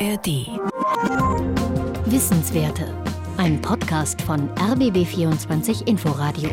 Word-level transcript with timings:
ARD. 0.00 0.46
Wissenswerte. 2.04 2.94
Ein 3.36 3.60
Podcast 3.60 4.22
von 4.22 4.48
RBB24 4.54 5.88
Inforadio. 5.88 6.50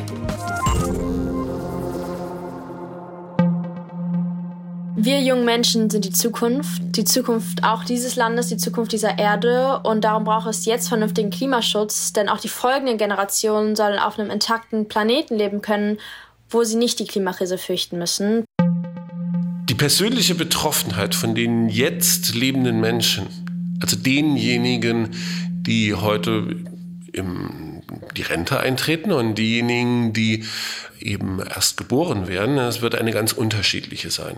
Wir 4.96 5.22
jungen 5.22 5.46
Menschen 5.46 5.92
sind 5.92 6.06
die 6.06 6.12
Zukunft, 6.12 6.82
die 6.98 7.04
Zukunft 7.04 7.64
auch 7.64 7.84
dieses 7.84 8.16
Landes, 8.16 8.48
die 8.48 8.58
Zukunft 8.58 8.94
dieser 8.94 9.20
Erde. 9.20 9.80
Und 9.84 10.04
darum 10.04 10.24
braucht 10.24 10.48
es 10.48 10.66
jetzt 10.66 10.88
vernünftigen 10.88 11.30
Klimaschutz, 11.30 12.14
denn 12.14 12.30
auch 12.30 12.40
die 12.40 12.50
folgenden 12.50 12.98
Generationen 12.98 13.76
sollen 13.76 14.00
auf 14.00 14.18
einem 14.18 14.32
intakten 14.32 14.88
Planeten 14.88 15.36
leben 15.36 15.62
können, 15.62 16.00
wo 16.50 16.64
sie 16.64 16.78
nicht 16.78 16.98
die 16.98 17.06
Klimakrise 17.06 17.60
fürchten 17.60 18.00
müssen. 18.00 18.46
Die 19.76 19.80
persönliche 19.80 20.36
Betroffenheit 20.36 21.16
von 21.16 21.36
den 21.36 21.68
jetzt 21.68 22.34
lebenden 22.34 22.80
Menschen, 22.80 23.45
also 23.82 23.96
denjenigen, 23.96 25.10
die 25.50 25.94
heute 25.94 26.56
im, 27.14 27.82
die 28.18 28.22
Rente 28.22 28.60
eintreten 28.60 29.12
und 29.12 29.36
diejenigen, 29.36 30.14
die 30.14 30.44
eben 31.00 31.40
erst 31.40 31.78
geboren 31.78 32.28
werden, 32.28 32.58
das 32.58 32.82
wird 32.82 32.96
eine 32.96 33.12
ganz 33.12 33.32
unterschiedliche 33.32 34.10
sein. 34.10 34.38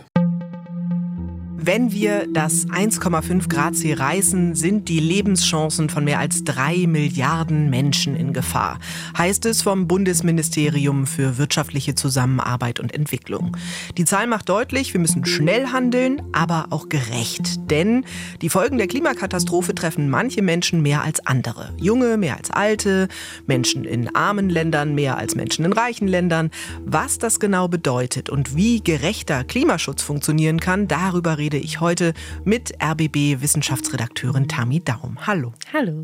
Wenn 1.59 1.91
wir 1.91 2.27
das 2.31 2.67
1,5 2.67 3.49
Grad 3.49 3.75
Ziel 3.75 3.95
reißen, 3.95 4.53
sind 4.53 4.89
die 4.89 4.99
Lebenschancen 4.99 5.89
von 5.89 6.03
mehr 6.03 6.19
als 6.19 6.43
drei 6.43 6.85
Milliarden 6.85 7.71
Menschen 7.71 8.15
in 8.15 8.31
Gefahr, 8.31 8.77
heißt 9.17 9.43
es 9.47 9.63
vom 9.63 9.87
Bundesministerium 9.87 11.07
für 11.07 11.39
wirtschaftliche 11.39 11.95
Zusammenarbeit 11.95 12.79
und 12.79 12.93
Entwicklung. 12.93 13.57
Die 13.97 14.05
Zahl 14.05 14.27
macht 14.27 14.49
deutlich, 14.49 14.93
wir 14.93 15.01
müssen 15.01 15.25
schnell 15.25 15.69
handeln, 15.69 16.21
aber 16.31 16.67
auch 16.69 16.89
gerecht. 16.89 17.71
Denn 17.71 18.05
die 18.43 18.49
Folgen 18.49 18.77
der 18.77 18.87
Klimakatastrophe 18.87 19.73
treffen 19.73 20.11
manche 20.11 20.43
Menschen 20.43 20.83
mehr 20.83 21.01
als 21.01 21.25
andere. 21.25 21.73
Junge 21.77 22.17
mehr 22.17 22.37
als 22.37 22.51
alte, 22.51 23.07
Menschen 23.47 23.83
in 23.83 24.15
armen 24.15 24.51
Ländern 24.51 24.93
mehr 24.93 25.17
als 25.17 25.33
Menschen 25.33 25.65
in 25.65 25.73
reichen 25.73 26.07
Ländern. 26.07 26.51
Was 26.85 27.17
das 27.17 27.39
genau 27.39 27.67
bedeutet 27.67 28.29
und 28.29 28.55
wie 28.55 28.83
gerechter 28.83 29.43
Klimaschutz 29.43 30.03
funktionieren 30.03 30.59
kann, 30.59 30.87
darüber 30.87 31.39
rede 31.47 31.57
ich 31.59 31.79
heute 31.79 32.13
mit 32.43 32.73
RBB-Wissenschaftsredakteurin 32.83 34.49
Tami 34.49 34.83
Daum. 34.83 35.25
Hallo. 35.25 35.53
Hallo. 35.71 36.03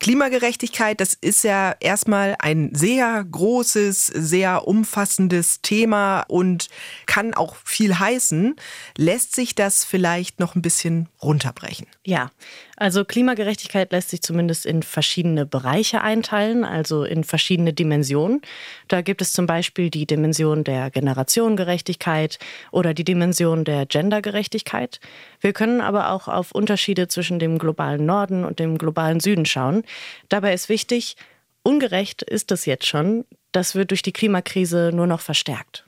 Klimagerechtigkeit, 0.00 1.00
das 1.00 1.14
ist 1.14 1.44
ja 1.44 1.76
erstmal 1.78 2.34
ein 2.40 2.70
sehr 2.74 3.24
großes, 3.24 4.06
sehr 4.06 4.66
umfassendes 4.66 5.60
Thema 5.62 6.22
und 6.22 6.70
kann 7.06 7.34
auch 7.34 7.54
viel 7.64 8.00
heißen. 8.00 8.56
Lässt 8.96 9.36
sich 9.36 9.54
das 9.54 9.84
vielleicht 9.84 10.40
noch 10.40 10.56
ein 10.56 10.62
bisschen 10.62 11.08
runterbrechen? 11.22 11.86
Ja, 12.04 12.30
also 12.76 13.04
Klimagerechtigkeit 13.04 13.90
lässt 13.92 14.10
sich 14.10 14.22
zumindest 14.22 14.66
in 14.66 14.82
verschiedene 14.82 15.46
Bereiche 15.46 16.00
einteilen, 16.00 16.64
also 16.64 17.04
in 17.04 17.24
verschiedene 17.24 17.72
Dimensionen. 17.72 18.42
Da 18.86 19.02
gibt 19.02 19.22
es 19.22 19.32
zum 19.32 19.46
Beispiel 19.46 19.90
die 19.90 20.06
Dimension 20.06 20.64
der 20.64 20.90
Generationengerechtigkeit 20.90 22.38
oder 22.70 22.94
die 22.94 23.04
Dimension 23.04 23.64
der 23.64 23.86
Gendergerechtigkeit. 23.86 25.00
Wir 25.40 25.52
können 25.52 25.80
aber 25.80 26.10
auch 26.12 26.28
auf 26.28 26.52
Unterschiede 26.52 27.08
zwischen 27.08 27.38
dem 27.38 27.58
globalen 27.58 28.06
Norden 28.06 28.44
und 28.44 28.58
dem 28.58 28.78
globalen 28.78 29.20
Süden 29.20 29.46
schauen. 29.46 29.82
Dabei 30.28 30.54
ist 30.54 30.68
wichtig, 30.68 31.16
ungerecht 31.62 32.22
ist 32.22 32.52
es 32.52 32.64
jetzt 32.66 32.86
schon. 32.86 33.24
Das 33.52 33.74
wird 33.74 33.90
durch 33.90 34.02
die 34.02 34.12
Klimakrise 34.12 34.90
nur 34.94 35.06
noch 35.06 35.20
verstärkt. 35.20 35.87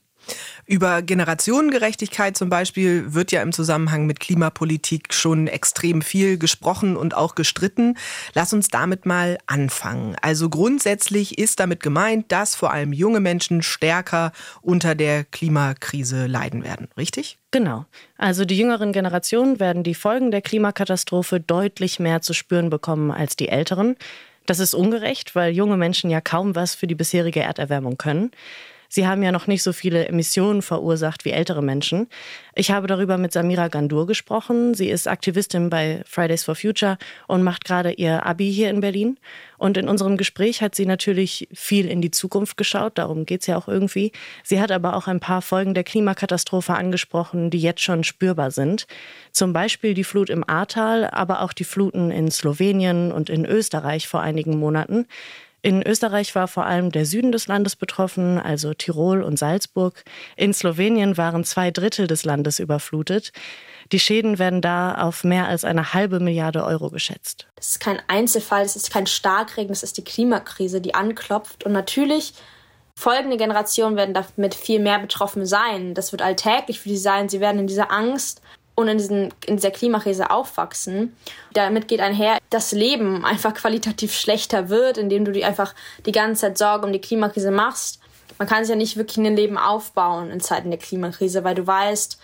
Über 0.66 1.02
Generationengerechtigkeit 1.02 2.36
zum 2.36 2.48
Beispiel 2.48 3.14
wird 3.14 3.32
ja 3.32 3.42
im 3.42 3.52
Zusammenhang 3.52 4.06
mit 4.06 4.20
Klimapolitik 4.20 5.12
schon 5.14 5.46
extrem 5.46 6.02
viel 6.02 6.38
gesprochen 6.38 6.96
und 6.96 7.14
auch 7.14 7.34
gestritten. 7.34 7.96
Lass 8.34 8.52
uns 8.52 8.68
damit 8.68 9.06
mal 9.06 9.38
anfangen. 9.46 10.16
Also 10.22 10.48
grundsätzlich 10.48 11.38
ist 11.38 11.60
damit 11.60 11.82
gemeint, 11.82 12.30
dass 12.30 12.54
vor 12.54 12.72
allem 12.72 12.92
junge 12.92 13.20
Menschen 13.20 13.62
stärker 13.62 14.32
unter 14.62 14.94
der 14.94 15.24
Klimakrise 15.24 16.26
leiden 16.26 16.64
werden, 16.64 16.88
richtig? 16.96 17.38
Genau. 17.50 17.86
Also 18.16 18.44
die 18.44 18.56
jüngeren 18.56 18.92
Generationen 18.92 19.58
werden 19.58 19.82
die 19.82 19.94
Folgen 19.94 20.30
der 20.30 20.42
Klimakatastrophe 20.42 21.40
deutlich 21.40 21.98
mehr 21.98 22.22
zu 22.22 22.32
spüren 22.32 22.70
bekommen 22.70 23.10
als 23.10 23.34
die 23.34 23.48
älteren. 23.48 23.96
Das 24.46 24.58
ist 24.58 24.74
ungerecht, 24.74 25.34
weil 25.34 25.52
junge 25.52 25.76
Menschen 25.76 26.10
ja 26.10 26.20
kaum 26.20 26.54
was 26.54 26.74
für 26.74 26.86
die 26.86 26.94
bisherige 26.94 27.40
Erderwärmung 27.40 27.98
können. 27.98 28.30
Sie 28.92 29.06
haben 29.06 29.22
ja 29.22 29.30
noch 29.30 29.46
nicht 29.46 29.62
so 29.62 29.72
viele 29.72 30.08
Emissionen 30.08 30.62
verursacht 30.62 31.24
wie 31.24 31.30
ältere 31.30 31.62
Menschen. 31.62 32.08
Ich 32.56 32.72
habe 32.72 32.88
darüber 32.88 33.18
mit 33.18 33.32
Samira 33.32 33.68
Gandur 33.68 34.04
gesprochen. 34.08 34.74
Sie 34.74 34.90
ist 34.90 35.06
Aktivistin 35.06 35.70
bei 35.70 36.02
Fridays 36.06 36.42
for 36.42 36.56
Future 36.56 36.98
und 37.28 37.44
macht 37.44 37.64
gerade 37.64 37.92
ihr 37.92 38.26
Abi 38.26 38.52
hier 38.52 38.68
in 38.68 38.80
Berlin. 38.80 39.16
Und 39.58 39.76
in 39.76 39.88
unserem 39.88 40.16
Gespräch 40.16 40.60
hat 40.60 40.74
sie 40.74 40.86
natürlich 40.86 41.46
viel 41.54 41.88
in 41.88 42.02
die 42.02 42.10
Zukunft 42.10 42.56
geschaut, 42.56 42.98
darum 42.98 43.26
geht 43.26 43.42
es 43.42 43.46
ja 43.46 43.56
auch 43.56 43.68
irgendwie. 43.68 44.10
Sie 44.42 44.60
hat 44.60 44.72
aber 44.72 44.96
auch 44.96 45.06
ein 45.06 45.20
paar 45.20 45.40
Folgen 45.40 45.74
der 45.74 45.84
Klimakatastrophe 45.84 46.74
angesprochen, 46.74 47.50
die 47.50 47.60
jetzt 47.60 47.82
schon 47.82 48.02
spürbar 48.02 48.50
sind. 48.50 48.88
Zum 49.30 49.52
Beispiel 49.52 49.94
die 49.94 50.02
Flut 50.02 50.30
im 50.30 50.42
Ahrtal, 50.48 51.08
aber 51.08 51.42
auch 51.42 51.52
die 51.52 51.64
Fluten 51.64 52.10
in 52.10 52.30
Slowenien 52.32 53.12
und 53.12 53.30
in 53.30 53.44
Österreich 53.46 54.08
vor 54.08 54.20
einigen 54.20 54.58
Monaten. 54.58 55.06
In 55.62 55.82
Österreich 55.86 56.34
war 56.34 56.48
vor 56.48 56.64
allem 56.64 56.90
der 56.90 57.04
Süden 57.04 57.32
des 57.32 57.46
Landes 57.46 57.76
betroffen, 57.76 58.38
also 58.38 58.72
Tirol 58.72 59.22
und 59.22 59.38
Salzburg. 59.38 60.04
In 60.36 60.54
Slowenien 60.54 61.18
waren 61.18 61.44
zwei 61.44 61.70
Drittel 61.70 62.06
des 62.06 62.24
Landes 62.24 62.58
überflutet. 62.58 63.32
Die 63.92 64.00
Schäden 64.00 64.38
werden 64.38 64.62
da 64.62 64.94
auf 64.94 65.24
mehr 65.24 65.48
als 65.48 65.64
eine 65.64 65.92
halbe 65.92 66.20
Milliarde 66.20 66.64
Euro 66.64 66.90
geschätzt. 66.90 67.46
Das 67.56 67.70
ist 67.70 67.80
kein 67.80 68.00
Einzelfall, 68.06 68.62
das 68.62 68.76
ist 68.76 68.90
kein 68.90 69.06
Starkregen, 69.06 69.68
das 69.68 69.82
ist 69.82 69.98
die 69.98 70.04
Klimakrise, 70.04 70.80
die 70.80 70.94
anklopft. 70.94 71.64
Und 71.64 71.72
natürlich, 71.72 72.32
folgende 72.94 73.36
Generationen 73.36 73.96
werden 73.96 74.14
damit 74.14 74.54
viel 74.54 74.80
mehr 74.80 74.98
betroffen 74.98 75.44
sein. 75.44 75.94
Das 75.94 76.12
wird 76.12 76.22
alltäglich 76.22 76.80
für 76.80 76.88
sie 76.88 76.96
sein. 76.96 77.28
Sie 77.28 77.40
werden 77.40 77.58
in 77.58 77.66
dieser 77.66 77.90
Angst 77.90 78.40
und 78.80 78.88
in, 78.88 78.98
diesen, 78.98 79.34
in 79.46 79.56
dieser 79.56 79.70
Klimakrise 79.70 80.30
aufwachsen. 80.30 81.16
Damit 81.52 81.88
geht 81.88 82.00
einher, 82.00 82.38
dass 82.50 82.72
Leben 82.72 83.24
einfach 83.24 83.54
qualitativ 83.54 84.14
schlechter 84.14 84.68
wird, 84.68 84.98
indem 84.98 85.24
du 85.24 85.32
dir 85.32 85.46
einfach 85.46 85.74
die 86.06 86.12
ganze 86.12 86.42
Zeit 86.42 86.58
Sorge 86.58 86.86
um 86.86 86.92
die 86.92 87.00
Klimakrise 87.00 87.50
machst. 87.50 88.00
Man 88.38 88.48
kann 88.48 88.64
sich 88.64 88.70
ja 88.70 88.76
nicht 88.76 88.96
wirklich 88.96 89.18
ein 89.18 89.36
Leben 89.36 89.58
aufbauen 89.58 90.30
in 90.30 90.40
Zeiten 90.40 90.70
der 90.70 90.78
Klimakrise, 90.78 91.44
weil 91.44 91.54
du 91.54 91.66
weißt, 91.66 92.18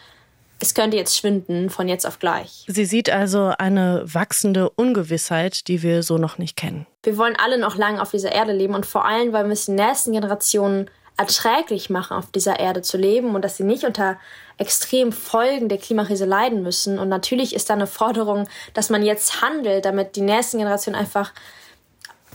es 0.59 0.75
könnte 0.75 0.97
jetzt 0.97 1.17
schwinden 1.17 1.69
von 1.71 1.89
jetzt 1.89 2.06
auf 2.06 2.19
gleich. 2.19 2.65
Sie 2.67 2.87
sieht 2.87 3.11
also 3.11 3.53
eine 3.59 4.03
wachsende 4.06 4.71
Ungewissheit, 4.71 5.69
die 5.69 5.83
wir 5.83 6.03
so 6.03 6.17
noch 6.17 6.38
nicht 6.38 6.56
kennen. 6.56 6.87
Wir 7.03 7.19
wollen 7.19 7.37
alle 7.37 7.59
noch 7.59 7.77
lange 7.77 8.00
auf 8.00 8.11
dieser 8.11 8.33
Erde 8.33 8.53
leben 8.53 8.75
und 8.75 8.87
vor 8.87 9.05
allem 9.05 9.33
wollen 9.33 9.47
wir 9.47 9.53
es 9.53 9.67
den 9.67 9.75
nächsten 9.75 10.12
Generationen 10.12 10.91
erträglich 11.16 11.91
machen, 11.91 12.16
auf 12.16 12.31
dieser 12.31 12.60
Erde 12.60 12.82
zu 12.82 12.97
leben 12.99 13.34
und 13.34 13.43
dass 13.43 13.56
sie 13.56 13.65
nicht 13.65 13.84
unter 13.84 14.19
extremen 14.59 15.12
Folgen 15.12 15.69
der 15.69 15.78
Klimakrise 15.78 16.25
leiden 16.25 16.62
müssen. 16.62 16.99
Und 16.99 17.09
natürlich 17.09 17.54
ist 17.54 17.71
da 17.71 17.75
eine 17.75 17.87
Forderung, 17.87 18.49
dass 18.75 18.91
man 18.91 19.03
jetzt 19.03 19.43
handelt, 19.43 19.84
damit 19.84 20.16
die 20.16 20.22
nächsten 20.22 20.59
Generationen 20.59 20.99
einfach 20.99 21.32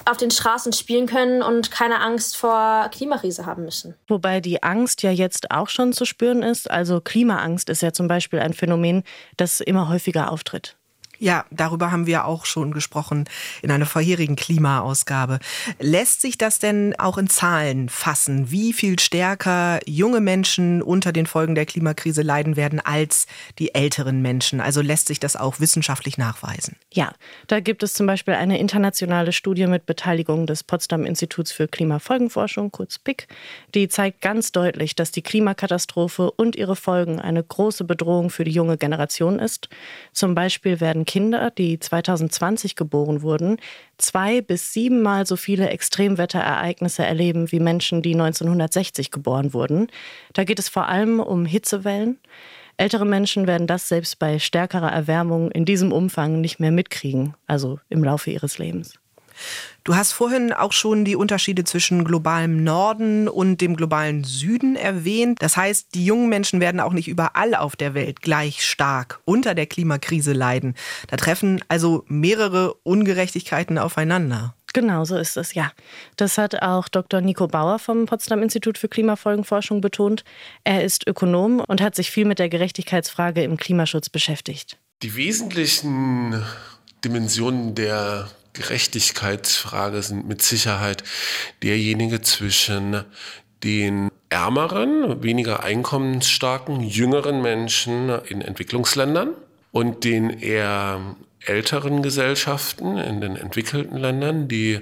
auf 0.05 0.17
den 0.17 0.31
Straßen 0.31 0.73
spielen 0.73 1.05
können 1.05 1.43
und 1.43 1.69
keine 1.69 1.99
Angst 1.99 2.35
vor 2.35 2.89
Klimakrise 2.91 3.45
haben 3.45 3.65
müssen. 3.65 3.95
Wobei 4.07 4.41
die 4.41 4.63
Angst 4.63 5.03
ja 5.03 5.11
jetzt 5.11 5.51
auch 5.51 5.69
schon 5.69 5.93
zu 5.93 6.05
spüren 6.05 6.41
ist. 6.41 6.69
Also 6.69 7.01
Klimaangst 7.01 7.69
ist 7.69 7.81
ja 7.81 7.93
zum 7.93 8.07
Beispiel 8.07 8.39
ein 8.39 8.53
Phänomen, 8.53 9.03
das 9.37 9.59
immer 9.59 9.89
häufiger 9.89 10.31
auftritt. 10.31 10.75
Ja, 11.21 11.45
darüber 11.51 11.91
haben 11.91 12.07
wir 12.07 12.25
auch 12.25 12.45
schon 12.45 12.71
gesprochen 12.71 13.25
in 13.61 13.69
einer 13.69 13.85
vorherigen 13.85 14.35
Klimaausgabe. 14.35 15.37
Lässt 15.77 16.19
sich 16.19 16.35
das 16.35 16.57
denn 16.57 16.95
auch 16.97 17.19
in 17.19 17.29
Zahlen 17.29 17.89
fassen, 17.89 18.49
wie 18.49 18.73
viel 18.73 18.97
stärker 18.97 19.79
junge 19.85 20.19
Menschen 20.19 20.81
unter 20.81 21.11
den 21.11 21.27
Folgen 21.27 21.53
der 21.53 21.67
Klimakrise 21.67 22.23
leiden 22.23 22.55
werden 22.55 22.79
als 22.79 23.27
die 23.59 23.75
älteren 23.75 24.23
Menschen? 24.23 24.61
Also 24.61 24.81
lässt 24.81 25.09
sich 25.09 25.19
das 25.19 25.35
auch 25.35 25.59
wissenschaftlich 25.59 26.17
nachweisen? 26.17 26.75
Ja, 26.91 27.13
da 27.45 27.59
gibt 27.59 27.83
es 27.83 27.93
zum 27.93 28.07
Beispiel 28.07 28.33
eine 28.33 28.57
internationale 28.57 29.31
Studie 29.31 29.67
mit 29.67 29.85
Beteiligung 29.85 30.47
des 30.47 30.63
Potsdam 30.63 31.05
Instituts 31.05 31.51
für 31.51 31.67
Klimafolgenforschung, 31.67 32.71
kurz 32.71 32.97
PIC, 32.97 33.27
die 33.75 33.89
zeigt 33.89 34.21
ganz 34.21 34.53
deutlich, 34.53 34.95
dass 34.95 35.11
die 35.11 35.21
Klimakatastrophe 35.21 36.31
und 36.31 36.55
ihre 36.55 36.75
Folgen 36.75 37.19
eine 37.19 37.43
große 37.43 37.83
Bedrohung 37.83 38.31
für 38.31 38.43
die 38.43 38.49
junge 38.49 38.79
Generation 38.79 39.37
ist. 39.37 39.69
Zum 40.13 40.33
Beispiel 40.33 40.79
werden 40.79 41.05
Kinder, 41.11 41.51
die 41.51 41.77
2020 41.77 42.77
geboren 42.77 43.21
wurden, 43.21 43.57
zwei 43.97 44.39
bis 44.39 44.71
siebenmal 44.71 45.25
so 45.25 45.35
viele 45.35 45.67
Extremwetterereignisse 45.67 47.03
erleben 47.03 47.51
wie 47.51 47.59
Menschen, 47.59 48.01
die 48.01 48.13
1960 48.13 49.11
geboren 49.11 49.53
wurden. 49.53 49.87
Da 50.31 50.45
geht 50.45 50.57
es 50.57 50.69
vor 50.69 50.87
allem 50.87 51.19
um 51.19 51.45
Hitzewellen. 51.45 52.17
Ältere 52.77 53.05
Menschen 53.05 53.45
werden 53.45 53.67
das 53.67 53.89
selbst 53.89 54.19
bei 54.19 54.39
stärkerer 54.39 54.89
Erwärmung 54.89 55.51
in 55.51 55.65
diesem 55.65 55.91
Umfang 55.91 56.39
nicht 56.39 56.61
mehr 56.61 56.71
mitkriegen, 56.71 57.33
also 57.45 57.81
im 57.89 58.05
Laufe 58.05 58.31
ihres 58.31 58.57
Lebens. 58.57 59.00
Du 59.83 59.95
hast 59.95 60.11
vorhin 60.11 60.53
auch 60.53 60.73
schon 60.73 61.05
die 61.05 61.15
Unterschiede 61.15 61.63
zwischen 61.63 62.03
globalem 62.03 62.63
Norden 62.63 63.27
und 63.27 63.61
dem 63.61 63.75
globalen 63.75 64.23
Süden 64.23 64.75
erwähnt. 64.75 65.39
Das 65.41 65.57
heißt, 65.57 65.95
die 65.95 66.05
jungen 66.05 66.29
Menschen 66.29 66.59
werden 66.59 66.79
auch 66.79 66.93
nicht 66.93 67.07
überall 67.07 67.55
auf 67.55 67.75
der 67.75 67.95
Welt 67.95 68.21
gleich 68.21 68.63
stark 68.63 69.19
unter 69.25 69.55
der 69.55 69.65
Klimakrise 69.65 70.33
leiden. 70.33 70.75
Da 71.07 71.17
treffen 71.17 71.63
also 71.67 72.05
mehrere 72.07 72.75
Ungerechtigkeiten 72.83 73.79
aufeinander. 73.79 74.53
Genau, 74.73 75.03
so 75.03 75.17
ist 75.17 75.35
es, 75.35 75.53
ja. 75.53 75.71
Das 76.15 76.37
hat 76.37 76.61
auch 76.61 76.87
Dr. 76.87 77.21
Nico 77.21 77.47
Bauer 77.47 77.79
vom 77.79 78.05
Potsdam 78.05 78.41
Institut 78.41 78.77
für 78.77 78.87
Klimafolgenforschung 78.87 79.81
betont. 79.81 80.23
Er 80.63 80.83
ist 80.83 81.07
Ökonom 81.07 81.59
und 81.59 81.81
hat 81.81 81.95
sich 81.95 82.11
viel 82.11 82.25
mit 82.25 82.39
der 82.39 82.49
Gerechtigkeitsfrage 82.49 83.43
im 83.43 83.57
Klimaschutz 83.57 84.09
beschäftigt. 84.09 84.77
Die 85.01 85.15
wesentlichen 85.15 86.41
Dimensionen 87.03 87.75
der 87.75 88.29
Gerechtigkeitsfrage 88.53 90.01
sind 90.01 90.27
mit 90.27 90.41
Sicherheit 90.41 91.03
derjenige 91.63 92.21
zwischen 92.21 93.03
den 93.63 94.09
ärmeren, 94.29 95.21
weniger 95.23 95.63
einkommensstarken, 95.63 96.81
jüngeren 96.81 97.41
Menschen 97.41 98.09
in 98.27 98.41
Entwicklungsländern 98.41 99.35
und 99.71 100.03
den 100.03 100.29
eher 100.29 101.15
älteren 101.45 102.03
Gesellschaften 102.03 102.97
in 102.97 103.21
den 103.21 103.35
entwickelten 103.35 103.97
Ländern, 103.97 104.47
die 104.47 104.81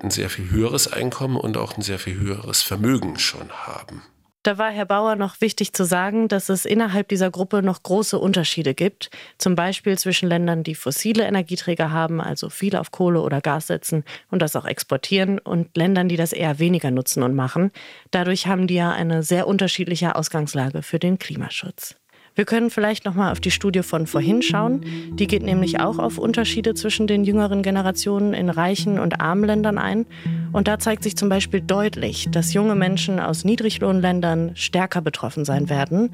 ein 0.00 0.10
sehr 0.10 0.30
viel 0.30 0.50
höheres 0.50 0.92
Einkommen 0.92 1.36
und 1.36 1.56
auch 1.56 1.76
ein 1.76 1.82
sehr 1.82 1.98
viel 1.98 2.18
höheres 2.18 2.62
Vermögen 2.62 3.18
schon 3.18 3.50
haben. 3.50 4.02
Da 4.46 4.58
war 4.58 4.70
Herr 4.70 4.86
Bauer 4.86 5.16
noch 5.16 5.40
wichtig 5.40 5.72
zu 5.72 5.82
sagen, 5.82 6.28
dass 6.28 6.50
es 6.50 6.66
innerhalb 6.66 7.08
dieser 7.08 7.32
Gruppe 7.32 7.64
noch 7.64 7.82
große 7.82 8.16
Unterschiede 8.16 8.74
gibt. 8.74 9.10
Zum 9.38 9.56
Beispiel 9.56 9.98
zwischen 9.98 10.28
Ländern, 10.28 10.62
die 10.62 10.76
fossile 10.76 11.24
Energieträger 11.24 11.90
haben, 11.90 12.20
also 12.20 12.48
viel 12.48 12.76
auf 12.76 12.92
Kohle 12.92 13.22
oder 13.22 13.40
Gas 13.40 13.66
setzen 13.66 14.04
und 14.30 14.40
das 14.40 14.54
auch 14.54 14.64
exportieren, 14.64 15.40
und 15.40 15.76
Ländern, 15.76 16.08
die 16.08 16.14
das 16.14 16.32
eher 16.32 16.60
weniger 16.60 16.92
nutzen 16.92 17.24
und 17.24 17.34
machen. 17.34 17.72
Dadurch 18.12 18.46
haben 18.46 18.68
die 18.68 18.76
ja 18.76 18.92
eine 18.92 19.24
sehr 19.24 19.48
unterschiedliche 19.48 20.14
Ausgangslage 20.14 20.82
für 20.82 21.00
den 21.00 21.18
Klimaschutz. 21.18 21.96
Wir 22.36 22.44
können 22.44 22.68
vielleicht 22.68 23.06
noch 23.06 23.14
mal 23.14 23.32
auf 23.32 23.40
die 23.40 23.50
Studie 23.50 23.82
von 23.82 24.06
vorhin 24.06 24.42
schauen. 24.42 24.82
Die 25.14 25.26
geht 25.26 25.42
nämlich 25.42 25.80
auch 25.80 25.98
auf 25.98 26.18
Unterschiede 26.18 26.74
zwischen 26.74 27.06
den 27.06 27.24
jüngeren 27.24 27.62
Generationen 27.62 28.34
in 28.34 28.50
reichen 28.50 28.98
und 28.98 29.22
armen 29.22 29.44
Ländern 29.44 29.78
ein. 29.78 30.04
Und 30.52 30.68
da 30.68 30.78
zeigt 30.78 31.02
sich 31.02 31.16
zum 31.16 31.30
Beispiel 31.30 31.62
deutlich, 31.62 32.28
dass 32.30 32.52
junge 32.52 32.74
Menschen 32.74 33.20
aus 33.20 33.44
Niedriglohnländern 33.44 34.54
stärker 34.54 35.00
betroffen 35.00 35.46
sein 35.46 35.70
werden. 35.70 36.10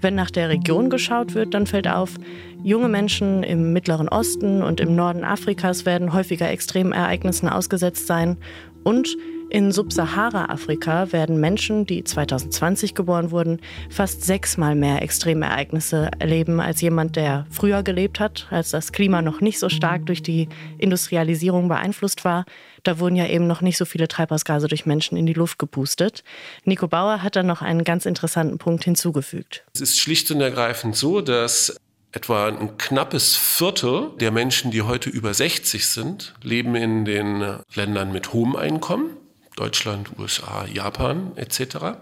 Wenn 0.00 0.14
nach 0.14 0.30
der 0.30 0.48
Region 0.48 0.88
geschaut 0.88 1.34
wird, 1.34 1.52
dann 1.52 1.66
fällt 1.66 1.86
auf, 1.86 2.14
junge 2.62 2.88
Menschen 2.88 3.42
im 3.42 3.74
Mittleren 3.74 4.08
Osten 4.08 4.62
und 4.62 4.80
im 4.80 4.96
Norden 4.96 5.22
Afrikas 5.22 5.84
werden 5.84 6.14
häufiger 6.14 6.48
Extremereignissen 6.48 7.48
ausgesetzt 7.48 8.06
sein 8.06 8.38
und 8.84 9.18
in 9.50 9.72
Subsahara-Afrika 9.72 11.12
werden 11.12 11.40
Menschen, 11.40 11.86
die 11.86 12.04
2020 12.04 12.94
geboren 12.94 13.30
wurden, 13.30 13.60
fast 13.88 14.24
sechsmal 14.24 14.74
mehr 14.74 15.00
Extremereignisse 15.00 16.10
erleben 16.18 16.60
als 16.60 16.82
jemand, 16.82 17.16
der 17.16 17.46
früher 17.50 17.82
gelebt 17.82 18.20
hat, 18.20 18.46
als 18.50 18.70
das 18.70 18.92
Klima 18.92 19.22
noch 19.22 19.40
nicht 19.40 19.58
so 19.58 19.68
stark 19.68 20.04
durch 20.04 20.22
die 20.22 20.48
Industrialisierung 20.76 21.68
beeinflusst 21.68 22.24
war. 22.24 22.44
Da 22.82 22.98
wurden 22.98 23.16
ja 23.16 23.26
eben 23.26 23.46
noch 23.46 23.62
nicht 23.62 23.78
so 23.78 23.86
viele 23.86 24.06
Treibhausgase 24.06 24.68
durch 24.68 24.84
Menschen 24.84 25.16
in 25.16 25.24
die 25.24 25.32
Luft 25.32 25.58
gepustet. 25.58 26.24
Nico 26.64 26.86
Bauer 26.86 27.22
hat 27.22 27.34
da 27.34 27.42
noch 27.42 27.62
einen 27.62 27.84
ganz 27.84 28.04
interessanten 28.04 28.58
Punkt 28.58 28.84
hinzugefügt. 28.84 29.64
Es 29.74 29.80
ist 29.80 29.98
schlicht 29.98 30.30
und 30.30 30.40
ergreifend 30.40 30.94
so, 30.94 31.20
dass 31.22 31.76
Etwa 32.10 32.48
ein 32.48 32.78
knappes 32.78 33.36
Viertel 33.36 34.12
der 34.18 34.30
Menschen, 34.30 34.70
die 34.70 34.80
heute 34.80 35.10
über 35.10 35.34
60 35.34 35.86
sind, 35.86 36.34
leben 36.42 36.74
in 36.74 37.04
den 37.04 37.58
Ländern 37.74 38.12
mit 38.12 38.32
hohem 38.32 38.56
Einkommen. 38.56 39.17
Deutschland, 39.58 40.10
USA, 40.18 40.66
Japan 40.66 41.32
etc. 41.36 41.98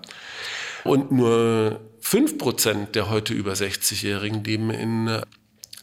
Und 0.85 1.11
nur 1.11 1.81
5% 2.03 2.93
der 2.93 3.11
heute 3.11 3.35
über 3.35 3.53
60-Jährigen 3.55 4.45
leben 4.45 4.71
in 4.71 5.21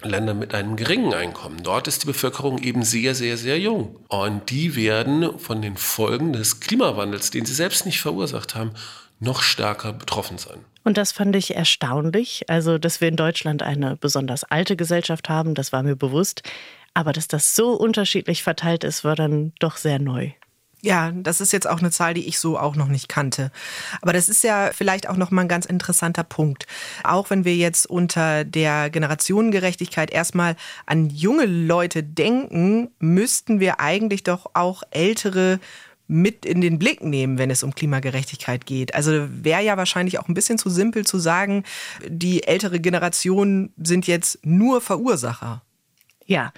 Ländern 0.01 0.39
mit 0.39 0.53
einem 0.53 0.75
geringen 0.75 1.13
Einkommen. 1.13 1.63
Dort 1.63 1.87
ist 1.87 2.03
die 2.03 2.07
Bevölkerung 2.07 2.57
eben 2.59 2.83
sehr, 2.83 3.15
sehr, 3.15 3.37
sehr 3.37 3.59
jung. 3.59 3.97
Und 4.07 4.49
die 4.49 4.75
werden 4.75 5.39
von 5.39 5.61
den 5.61 5.77
Folgen 5.77 6.33
des 6.33 6.59
Klimawandels, 6.59 7.31
den 7.31 7.45
sie 7.45 7.53
selbst 7.53 7.85
nicht 7.85 8.01
verursacht 8.01 8.55
haben, 8.55 8.71
noch 9.19 9.41
stärker 9.41 9.93
betroffen 9.93 10.37
sein. 10.37 10.59
Und 10.83 10.97
das 10.97 11.13
fand 11.13 11.35
ich 11.35 11.55
erstaunlich. 11.55 12.43
Also, 12.49 12.77
dass 12.77 12.99
wir 12.99 13.07
in 13.07 13.15
Deutschland 13.15 13.63
eine 13.63 13.95
besonders 13.95 14.43
alte 14.43 14.75
Gesellschaft 14.75 15.29
haben, 15.29 15.55
das 15.55 15.71
war 15.71 15.83
mir 15.83 15.95
bewusst. 15.95 16.43
Aber 16.93 17.13
dass 17.13 17.27
das 17.27 17.55
so 17.55 17.71
unterschiedlich 17.71 18.43
verteilt 18.43 18.83
ist, 18.83 19.03
war 19.03 19.15
dann 19.15 19.53
doch 19.59 19.77
sehr 19.77 19.99
neu. 19.99 20.31
Ja, 20.85 21.13
das 21.15 21.39
ist 21.39 21.53
jetzt 21.53 21.65
auch 21.65 21.79
eine 21.79 21.91
Zahl, 21.91 22.13
die 22.13 22.27
ich 22.27 22.39
so 22.39 22.59
auch 22.59 22.75
noch 22.75 22.89
nicht 22.89 23.07
kannte. 23.07 23.51
Aber 24.01 24.11
das 24.11 24.27
ist 24.27 24.43
ja 24.43 24.71
vielleicht 24.73 25.07
auch 25.07 25.15
noch 25.15 25.31
mal 25.31 25.43
ein 25.43 25.47
ganz 25.47 25.65
interessanter 25.65 26.25
Punkt. 26.25 26.67
Auch 27.05 27.29
wenn 27.29 27.45
wir 27.45 27.55
jetzt 27.55 27.85
unter 27.85 28.43
der 28.43 28.89
Generationengerechtigkeit 28.89 30.11
erstmal 30.11 30.57
an 30.85 31.09
junge 31.09 31.45
Leute 31.45 32.03
denken, 32.03 32.89
müssten 32.99 33.61
wir 33.61 33.79
eigentlich 33.79 34.23
doch 34.23 34.51
auch 34.55 34.83
ältere 34.91 35.61
mit 36.07 36.45
in 36.45 36.59
den 36.59 36.79
Blick 36.79 37.01
nehmen, 37.01 37.37
wenn 37.37 37.49
es 37.49 37.63
um 37.63 37.73
Klimagerechtigkeit 37.73 38.65
geht. 38.65 38.93
Also 38.93 39.25
wäre 39.29 39.63
ja 39.63 39.77
wahrscheinlich 39.77 40.19
auch 40.19 40.27
ein 40.27 40.33
bisschen 40.33 40.57
zu 40.57 40.69
simpel 40.69 41.05
zu 41.05 41.17
sagen, 41.17 41.63
die 42.05 42.43
ältere 42.43 42.81
Generation 42.81 43.71
sind 43.77 44.05
jetzt 44.05 44.39
nur 44.43 44.81
Verursacher. 44.81 45.61
Ja, 46.25 46.51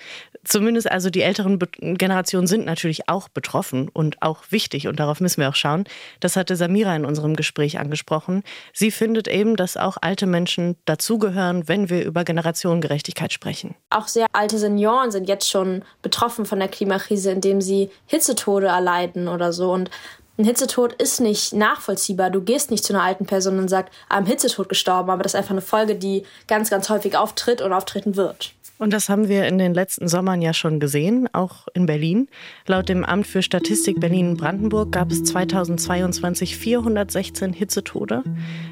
zumindest 0.43 0.89
also 0.89 1.09
die 1.09 1.21
älteren 1.21 1.59
Generationen 1.79 2.47
sind 2.47 2.65
natürlich 2.65 3.09
auch 3.09 3.29
betroffen 3.29 3.89
und 3.89 4.21
auch 4.21 4.43
wichtig 4.49 4.87
und 4.87 4.99
darauf 4.99 5.19
müssen 5.19 5.41
wir 5.41 5.49
auch 5.49 5.55
schauen. 5.55 5.85
Das 6.19 6.35
hatte 6.35 6.55
Samira 6.55 6.95
in 6.95 7.05
unserem 7.05 7.35
Gespräch 7.35 7.79
angesprochen. 7.79 8.43
Sie 8.73 8.91
findet 8.91 9.27
eben, 9.27 9.55
dass 9.55 9.77
auch 9.77 9.97
alte 10.01 10.27
Menschen 10.27 10.75
dazugehören, 10.85 11.67
wenn 11.67 11.89
wir 11.89 12.05
über 12.05 12.23
Generationengerechtigkeit 12.23 13.33
sprechen. 13.33 13.75
Auch 13.89 14.07
sehr 14.07 14.27
alte 14.33 14.57
Senioren 14.57 15.11
sind 15.11 15.27
jetzt 15.27 15.49
schon 15.49 15.83
betroffen 16.01 16.45
von 16.45 16.59
der 16.59 16.67
Klimakrise, 16.67 17.31
indem 17.31 17.61
sie 17.61 17.89
Hitzetode 18.05 18.67
erleiden 18.67 19.27
oder 19.27 19.51
so 19.51 19.71
und 19.71 19.89
ein 20.37 20.43
Hitzetod 20.43 20.91
ist 20.93 21.21
nicht 21.21 21.53
nachvollziehbar. 21.53 22.29
Du 22.29 22.41
gehst 22.41 22.69
nicht 22.69 22.83
zu 22.83 22.93
einer 22.93 23.03
alten 23.03 23.25
Person 23.25 23.57
und 23.57 23.69
sagst, 23.69 23.93
am 24.09 24.25
Hitzetod 24.25 24.67
gestorben, 24.67 25.09
aber 25.09 25.23
das 25.23 25.33
ist 25.33 25.37
einfach 25.37 25.51
eine 25.51 25.61
Folge, 25.61 25.95
die 25.95 26.25
ganz, 26.47 26.69
ganz 26.69 26.89
häufig 26.89 27.15
auftritt 27.15 27.61
und 27.61 27.71
auftreten 27.71 28.17
wird. 28.17 28.54
Und 28.77 28.91
das 28.91 29.07
haben 29.07 29.29
wir 29.29 29.47
in 29.47 29.57
den 29.57 29.73
letzten 29.73 30.09
Sommern 30.09 30.41
ja 30.41 30.53
schon 30.53 30.81
gesehen, 30.81 31.29
auch 31.31 31.67
in 31.73 31.85
Berlin. 31.85 32.27
Laut 32.67 32.89
dem 32.89 33.05
Amt 33.05 33.25
für 33.25 33.41
Statistik 33.41 34.01
Berlin-Brandenburg 34.01 34.91
gab 34.91 35.11
es 35.11 35.23
2022 35.23 36.57
416 36.57 37.53
Hitzetode. 37.53 38.23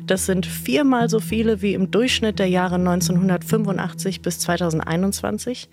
Das 0.05 0.25
sind 0.25 0.45
viermal 0.45 1.07
so 1.07 1.21
viele 1.21 1.61
wie 1.61 1.73
im 1.73 1.89
Durchschnitt 1.89 2.37
der 2.37 2.47
Jahre 2.47 2.75
1985 2.75 4.21
bis 4.21 4.39
2021. 4.39 5.69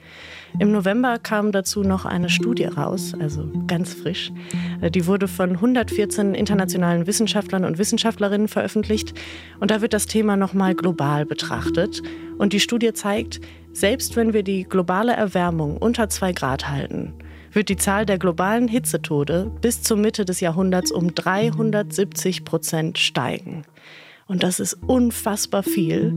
Im 0.61 0.71
November 0.71 1.19
kam 1.19 1.51
dazu 1.51 1.83
noch 1.83 2.05
eine 2.05 2.29
Studie 2.29 2.65
raus, 2.65 3.15
also 3.19 3.51
ganz 3.67 3.95
frisch. 3.95 4.33
Die 4.81 5.07
wurde 5.07 5.27
von 5.27 5.51
114 5.51 6.35
internationalen 6.35 7.09
Wissenschaftlern 7.09 7.65
und 7.65 7.79
Wissenschaftlerinnen 7.79 8.47
veröffentlicht. 8.47 9.13
Und 9.59 9.73
da 9.73 9.81
wird 9.81 9.93
das 9.93 10.07
Thema 10.07 10.37
nochmal 10.37 10.77
global 10.77 11.27
betrachtet. 11.27 12.03
Und 12.41 12.55
die 12.55 12.61
Studie 12.61 12.95
zeigt, 12.95 13.39
selbst 13.75 14.17
wenn 14.17 14.33
wir 14.33 14.43
die 14.43 14.65
globale 14.65 15.13
Erwärmung 15.13 15.77
unter 15.77 16.09
zwei 16.09 16.33
Grad 16.33 16.71
halten, 16.71 17.13
wird 17.53 17.69
die 17.69 17.77
Zahl 17.77 18.07
der 18.07 18.17
globalen 18.17 18.67
Hitzetode 18.67 19.51
bis 19.61 19.83
zur 19.83 19.99
Mitte 19.99 20.25
des 20.25 20.41
Jahrhunderts 20.41 20.91
um 20.91 21.15
370 21.15 22.47
Prozent 22.47 22.97
steigen. 22.97 23.65
Und 24.27 24.43
das 24.43 24.59
ist 24.59 24.79
unfassbar 24.87 25.63
viel. 25.63 26.15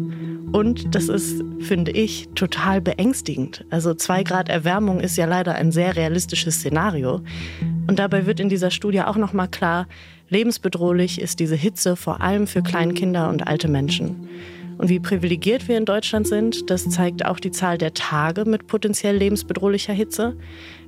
Und 0.54 0.96
das 0.96 1.10
ist, 1.10 1.44
finde 1.60 1.92
ich, 1.92 2.30
total 2.36 2.80
beängstigend. 2.80 3.66
Also 3.70 3.94
zwei 3.94 4.24
Grad 4.24 4.48
Erwärmung 4.48 5.02
ist 5.02 5.18
ja 5.18 5.26
leider 5.26 5.56
ein 5.56 5.74
sehr 5.74 5.98
realistisches 5.98 6.56
Szenario. 6.56 7.20
Und 7.88 8.00
dabei 8.00 8.26
wird 8.26 8.40
in 8.40 8.48
dieser 8.48 8.72
Studie 8.72 9.02
auch 9.02 9.18
nochmal 9.18 9.50
klar, 9.50 9.88
lebensbedrohlich 10.30 11.20
ist 11.20 11.42
diese 11.42 11.56
Hitze 11.56 11.98
vor 11.98 12.22
allem 12.22 12.48
für 12.48 12.64
Kleinkinder 12.64 13.28
und 13.28 13.46
alte 13.46 13.68
Menschen. 13.68 14.30
Und 14.78 14.90
wie 14.90 15.00
privilegiert 15.00 15.68
wir 15.68 15.78
in 15.78 15.86
Deutschland 15.86 16.28
sind, 16.28 16.70
das 16.70 16.90
zeigt 16.90 17.26
auch 17.26 17.40
die 17.40 17.52
Zahl 17.52 17.78
der 17.78 17.94
Tage 17.94 18.46
mit 18.46 18.68
potenziell 18.68 19.16
lebensbedrohlicher 19.16 19.94
Hitze. 19.94 20.36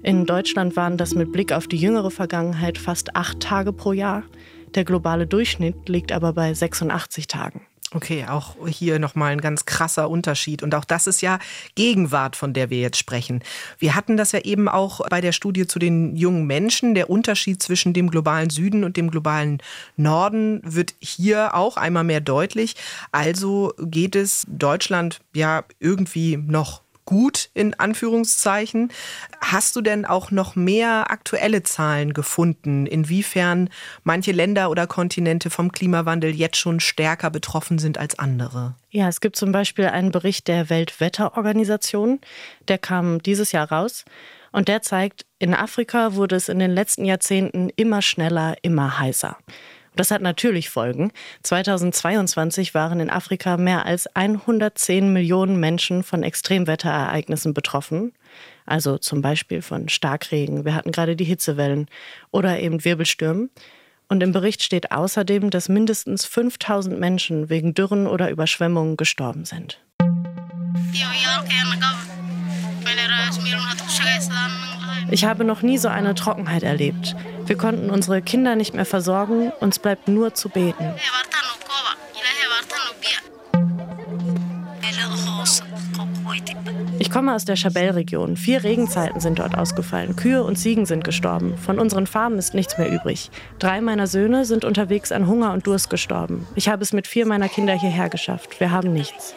In 0.03 0.25
Deutschland 0.25 0.75
waren 0.75 0.97
das 0.97 1.15
mit 1.15 1.31
Blick 1.31 1.51
auf 1.51 1.67
die 1.67 1.77
jüngere 1.77 2.11
Vergangenheit 2.11 2.77
fast 2.77 3.15
acht 3.15 3.39
Tage 3.39 3.73
pro 3.73 3.93
Jahr. 3.93 4.23
Der 4.73 4.83
globale 4.83 5.27
Durchschnitt 5.27 5.87
liegt 5.87 6.11
aber 6.11 6.33
bei 6.33 6.53
86 6.53 7.27
Tagen. 7.27 7.61
Okay, 7.93 8.25
auch 8.27 8.55
hier 8.67 8.99
nochmal 8.99 9.31
ein 9.31 9.41
ganz 9.41 9.65
krasser 9.65 10.09
Unterschied. 10.09 10.63
Und 10.63 10.73
auch 10.75 10.85
das 10.85 11.07
ist 11.07 11.21
ja 11.21 11.39
Gegenwart, 11.75 12.35
von 12.35 12.51
der 12.51 12.69
wir 12.69 12.79
jetzt 12.79 12.97
sprechen. 12.97 13.43
Wir 13.77 13.95
hatten 13.95 14.17
das 14.17 14.31
ja 14.31 14.39
eben 14.39 14.67
auch 14.67 15.07
bei 15.07 15.21
der 15.21 15.31
Studie 15.31 15.67
zu 15.67 15.77
den 15.77 16.15
jungen 16.15 16.45
Menschen. 16.45 16.95
Der 16.95 17.09
Unterschied 17.09 17.61
zwischen 17.61 17.93
dem 17.93 18.09
globalen 18.09 18.49
Süden 18.49 18.83
und 18.83 18.97
dem 18.97 19.11
globalen 19.11 19.61
Norden 19.97 20.61
wird 20.63 20.95
hier 20.99 21.53
auch 21.53 21.77
einmal 21.77 22.03
mehr 22.03 22.21
deutlich. 22.21 22.75
Also 23.11 23.73
geht 23.79 24.15
es 24.15 24.45
Deutschland 24.49 25.21
ja 25.33 25.63
irgendwie 25.79 26.37
noch 26.37 26.81
gut 27.05 27.49
in 27.53 27.73
Anführungszeichen. 27.79 28.91
Hast 29.39 29.75
du 29.75 29.81
denn 29.81 30.05
auch 30.05 30.31
noch 30.31 30.55
mehr 30.55 31.11
aktuelle 31.11 31.63
Zahlen 31.63 32.13
gefunden, 32.13 32.85
inwiefern 32.85 33.69
manche 34.03 34.31
Länder 34.31 34.69
oder 34.69 34.87
Kontinente 34.87 35.49
vom 35.49 35.71
Klimawandel 35.71 36.33
jetzt 36.33 36.57
schon 36.57 36.79
stärker 36.79 37.29
betroffen 37.29 37.79
sind 37.79 37.97
als 37.97 38.19
andere? 38.19 38.75
Ja, 38.89 39.07
es 39.07 39.21
gibt 39.21 39.35
zum 39.35 39.51
Beispiel 39.51 39.85
einen 39.85 40.11
Bericht 40.11 40.47
der 40.47 40.69
Weltwetterorganisation, 40.69 42.19
der 42.67 42.77
kam 42.77 43.21
dieses 43.21 43.51
Jahr 43.51 43.71
raus. 43.71 44.05
Und 44.51 44.69
der 44.69 44.81
zeigt, 44.81 45.25
in 45.37 45.53
Afrika 45.53 46.15
wurde 46.15 46.37
es 46.37 46.47
in 46.47 46.59
den 46.59 46.71
letzten 46.71 47.03
Jahrzehnten 47.03 47.69
immer 47.75 48.01
schneller, 48.01 48.55
immer 48.61 48.99
heißer. 48.99 49.37
Das 49.95 50.11
hat 50.11 50.21
natürlich 50.21 50.69
Folgen. 50.69 51.11
2022 51.43 52.73
waren 52.73 52.99
in 52.99 53.09
Afrika 53.09 53.57
mehr 53.57 53.85
als 53.85 54.07
110 54.15 55.13
Millionen 55.13 55.59
Menschen 55.59 56.03
von 56.03 56.23
Extremwetterereignissen 56.23 57.53
betroffen. 57.53 58.13
Also 58.65 58.97
zum 58.97 59.21
Beispiel 59.21 59.61
von 59.61 59.89
Starkregen, 59.89 60.65
wir 60.65 60.75
hatten 60.75 60.91
gerade 60.91 61.15
die 61.15 61.23
Hitzewellen 61.23 61.87
oder 62.31 62.59
eben 62.59 62.83
Wirbelstürmen. 62.83 63.49
Und 64.07 64.21
im 64.21 64.31
Bericht 64.31 64.61
steht 64.61 64.91
außerdem, 64.91 65.49
dass 65.49 65.69
mindestens 65.69 66.25
5000 66.25 66.99
Menschen 66.99 67.49
wegen 67.49 67.73
Dürren 67.73 68.05
oder 68.05 68.29
Überschwemmungen 68.29 68.97
gestorben 68.97 69.45
sind. 69.45 69.79
Ich 75.11 75.25
habe 75.25 75.43
noch 75.43 75.61
nie 75.61 75.77
so 75.77 75.87
eine 75.87 76.15
Trockenheit 76.15 76.63
erlebt. 76.63 77.15
Wir 77.45 77.57
konnten 77.57 77.89
unsere 77.89 78.21
Kinder 78.21 78.55
nicht 78.55 78.73
mehr 78.73 78.85
versorgen, 78.85 79.51
uns 79.59 79.79
bleibt 79.79 80.07
nur 80.07 80.33
zu 80.33 80.49
beten. 80.49 80.93
Ich 86.97 87.11
komme 87.11 87.35
aus 87.35 87.45
der 87.45 87.55
Chabelle-Region. 87.55 88.35
Vier 88.35 88.63
Regenzeiten 88.63 89.19
sind 89.19 89.39
dort 89.39 89.57
ausgefallen. 89.57 90.15
Kühe 90.15 90.43
und 90.43 90.55
Ziegen 90.57 90.85
sind 90.85 91.03
gestorben. 91.03 91.57
Von 91.57 91.79
unseren 91.79 92.07
Farmen 92.07 92.39
ist 92.39 92.53
nichts 92.53 92.77
mehr 92.77 92.89
übrig. 92.89 93.29
Drei 93.59 93.81
meiner 93.81 94.07
Söhne 94.07 94.45
sind 94.45 94.65
unterwegs 94.65 95.11
an 95.11 95.27
Hunger 95.27 95.53
und 95.53 95.67
Durst 95.67 95.89
gestorben. 95.89 96.47
Ich 96.55 96.67
habe 96.67 96.81
es 96.83 96.93
mit 96.93 97.07
vier 97.07 97.25
meiner 97.25 97.49
Kinder 97.49 97.73
hierher 97.73 98.09
geschafft. 98.09 98.59
Wir 98.59 98.71
haben 98.71 98.91
nichts. 98.93 99.35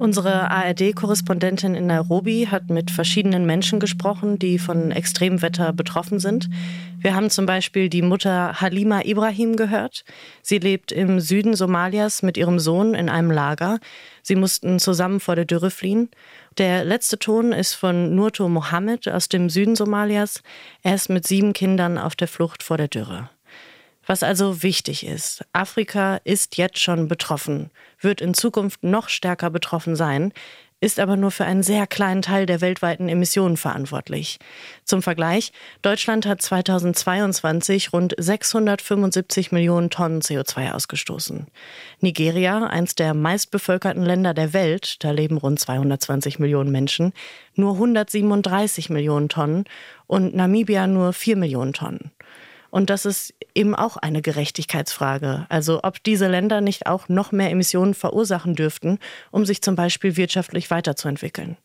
Unsere 0.00 0.50
ARD-Korrespondentin 0.50 1.74
in 1.74 1.86
Nairobi 1.88 2.48
hat 2.50 2.70
mit 2.70 2.90
verschiedenen 2.90 3.44
Menschen 3.44 3.80
gesprochen, 3.80 4.38
die 4.38 4.58
von 4.58 4.92
Extremwetter 4.92 5.74
betroffen 5.74 6.18
sind. 6.18 6.48
Wir 6.98 7.14
haben 7.14 7.28
zum 7.28 7.44
Beispiel 7.44 7.90
die 7.90 8.00
Mutter 8.00 8.62
Halima 8.62 9.02
Ibrahim 9.04 9.56
gehört. 9.56 10.06
Sie 10.40 10.56
lebt 10.56 10.90
im 10.90 11.20
Süden 11.20 11.54
Somalias 11.54 12.22
mit 12.22 12.38
ihrem 12.38 12.58
Sohn 12.58 12.94
in 12.94 13.10
einem 13.10 13.30
Lager. 13.30 13.78
Sie 14.22 14.36
mussten 14.36 14.78
zusammen 14.78 15.20
vor 15.20 15.36
der 15.36 15.44
Dürre 15.44 15.70
fliehen. 15.70 16.08
Der 16.56 16.82
letzte 16.82 17.18
Ton 17.18 17.52
ist 17.52 17.74
von 17.74 18.14
Nurto 18.14 18.48
Mohammed 18.48 19.06
aus 19.06 19.28
dem 19.28 19.50
Süden 19.50 19.76
Somalias. 19.76 20.42
Er 20.82 20.94
ist 20.94 21.10
mit 21.10 21.26
sieben 21.26 21.52
Kindern 21.52 21.98
auf 21.98 22.16
der 22.16 22.28
Flucht 22.28 22.62
vor 22.62 22.78
der 22.78 22.88
Dürre. 22.88 23.28
Was 24.10 24.24
also 24.24 24.64
wichtig 24.64 25.06
ist, 25.06 25.44
Afrika 25.52 26.16
ist 26.24 26.56
jetzt 26.56 26.80
schon 26.80 27.06
betroffen, 27.06 27.70
wird 28.00 28.20
in 28.20 28.34
Zukunft 28.34 28.82
noch 28.82 29.08
stärker 29.08 29.50
betroffen 29.50 29.94
sein, 29.94 30.32
ist 30.80 30.98
aber 30.98 31.14
nur 31.14 31.30
für 31.30 31.44
einen 31.44 31.62
sehr 31.62 31.86
kleinen 31.86 32.20
Teil 32.20 32.44
der 32.44 32.60
weltweiten 32.60 33.08
Emissionen 33.08 33.56
verantwortlich. 33.56 34.40
Zum 34.84 35.00
Vergleich, 35.00 35.52
Deutschland 35.82 36.26
hat 36.26 36.42
2022 36.42 37.92
rund 37.92 38.16
675 38.18 39.52
Millionen 39.52 39.90
Tonnen 39.90 40.22
CO2 40.22 40.72
ausgestoßen. 40.72 41.46
Nigeria, 42.00 42.66
eins 42.66 42.96
der 42.96 43.14
meistbevölkerten 43.14 44.02
Länder 44.02 44.34
der 44.34 44.52
Welt, 44.52 45.04
da 45.04 45.12
leben 45.12 45.36
rund 45.36 45.60
220 45.60 46.40
Millionen 46.40 46.72
Menschen, 46.72 47.12
nur 47.54 47.74
137 47.74 48.90
Millionen 48.90 49.28
Tonnen 49.28 49.66
und 50.08 50.34
Namibia 50.34 50.88
nur 50.88 51.12
4 51.12 51.36
Millionen 51.36 51.74
Tonnen. 51.74 52.10
Und 52.70 52.90
das 52.90 53.04
ist 53.04 53.34
eben 53.54 53.74
auch 53.74 53.96
eine 53.96 54.22
Gerechtigkeitsfrage. 54.22 55.46
Also 55.48 55.80
ob 55.82 56.02
diese 56.02 56.28
Länder 56.28 56.60
nicht 56.60 56.86
auch 56.86 57.08
noch 57.08 57.32
mehr 57.32 57.50
Emissionen 57.50 57.94
verursachen 57.94 58.54
dürften, 58.54 58.98
um 59.30 59.44
sich 59.44 59.62
zum 59.62 59.74
Beispiel 59.74 60.16
wirtschaftlich 60.16 60.70
weiterzuentwickeln. 60.70 61.56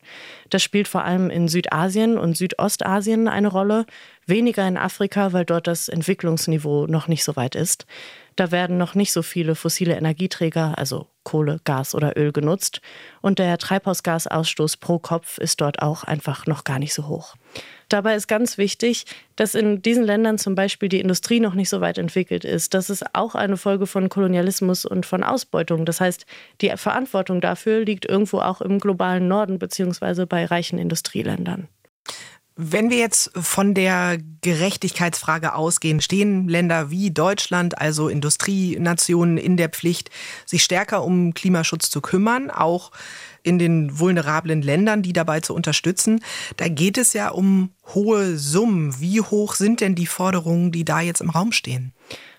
Das 0.50 0.62
spielt 0.62 0.88
vor 0.88 1.04
allem 1.04 1.30
in 1.30 1.48
Südasien 1.48 2.18
und 2.18 2.36
Südostasien 2.36 3.28
eine 3.28 3.48
Rolle, 3.48 3.86
weniger 4.26 4.66
in 4.66 4.76
Afrika, 4.76 5.32
weil 5.32 5.44
dort 5.44 5.66
das 5.66 5.88
Entwicklungsniveau 5.88 6.86
noch 6.86 7.08
nicht 7.08 7.24
so 7.24 7.36
weit 7.36 7.54
ist. 7.54 7.86
Da 8.34 8.50
werden 8.50 8.76
noch 8.76 8.94
nicht 8.94 9.12
so 9.12 9.22
viele 9.22 9.54
fossile 9.54 9.96
Energieträger, 9.96 10.76
also 10.76 11.06
Kohle, 11.24 11.60
Gas 11.64 11.94
oder 11.94 12.18
Öl 12.18 12.32
genutzt. 12.32 12.82
Und 13.22 13.38
der 13.38 13.56
Treibhausgasausstoß 13.56 14.76
pro 14.76 14.98
Kopf 14.98 15.38
ist 15.38 15.60
dort 15.60 15.80
auch 15.80 16.04
einfach 16.04 16.46
noch 16.46 16.64
gar 16.64 16.78
nicht 16.78 16.92
so 16.92 17.08
hoch. 17.08 17.34
Dabei 17.88 18.16
ist 18.16 18.26
ganz 18.26 18.58
wichtig, 18.58 19.04
dass 19.36 19.54
in 19.54 19.80
diesen 19.80 20.02
Ländern 20.02 20.38
zum 20.38 20.54
Beispiel 20.54 20.88
die 20.88 21.00
Industrie 21.00 21.38
noch 21.38 21.54
nicht 21.54 21.68
so 21.68 21.80
weit 21.80 21.98
entwickelt 21.98 22.44
ist. 22.44 22.74
Das 22.74 22.90
ist 22.90 23.04
auch 23.14 23.34
eine 23.34 23.56
Folge 23.56 23.86
von 23.86 24.08
Kolonialismus 24.08 24.84
und 24.84 25.06
von 25.06 25.22
Ausbeutung. 25.22 25.84
Das 25.84 26.00
heißt, 26.00 26.26
die 26.60 26.70
Verantwortung 26.76 27.40
dafür 27.40 27.84
liegt 27.84 28.04
irgendwo 28.04 28.40
auch 28.40 28.60
im 28.60 28.80
globalen 28.80 29.28
Norden 29.28 29.58
beziehungsweise 29.58 30.26
bei 30.26 30.44
reichen 30.44 30.78
Industrieländern. 30.78 31.68
Wenn 32.58 32.88
wir 32.88 32.96
jetzt 32.96 33.30
von 33.34 33.74
der 33.74 34.16
Gerechtigkeitsfrage 34.40 35.54
ausgehen, 35.54 36.00
stehen 36.00 36.48
Länder 36.48 36.90
wie 36.90 37.10
Deutschland, 37.10 37.78
also 37.78 38.08
Industrienationen, 38.08 39.36
in 39.36 39.58
der 39.58 39.68
Pflicht, 39.68 40.08
sich 40.46 40.64
stärker 40.64 41.04
um 41.04 41.34
Klimaschutz 41.34 41.90
zu 41.90 42.00
kümmern, 42.00 42.50
auch 42.50 42.92
in 43.42 43.58
den 43.58 43.98
vulnerablen 43.98 44.62
Ländern, 44.62 45.02
die 45.02 45.12
dabei 45.12 45.40
zu 45.40 45.54
unterstützen. 45.54 46.24
Da 46.56 46.68
geht 46.68 46.96
es 46.96 47.12
ja 47.12 47.28
um 47.28 47.74
hohe 47.94 48.38
Summen. 48.38 48.98
Wie 49.00 49.20
hoch 49.20 49.54
sind 49.54 49.82
denn 49.82 49.94
die 49.94 50.06
Forderungen, 50.06 50.72
die 50.72 50.86
da 50.86 51.02
jetzt 51.02 51.20
im 51.20 51.28
Raum 51.28 51.52
stehen? 51.52 51.92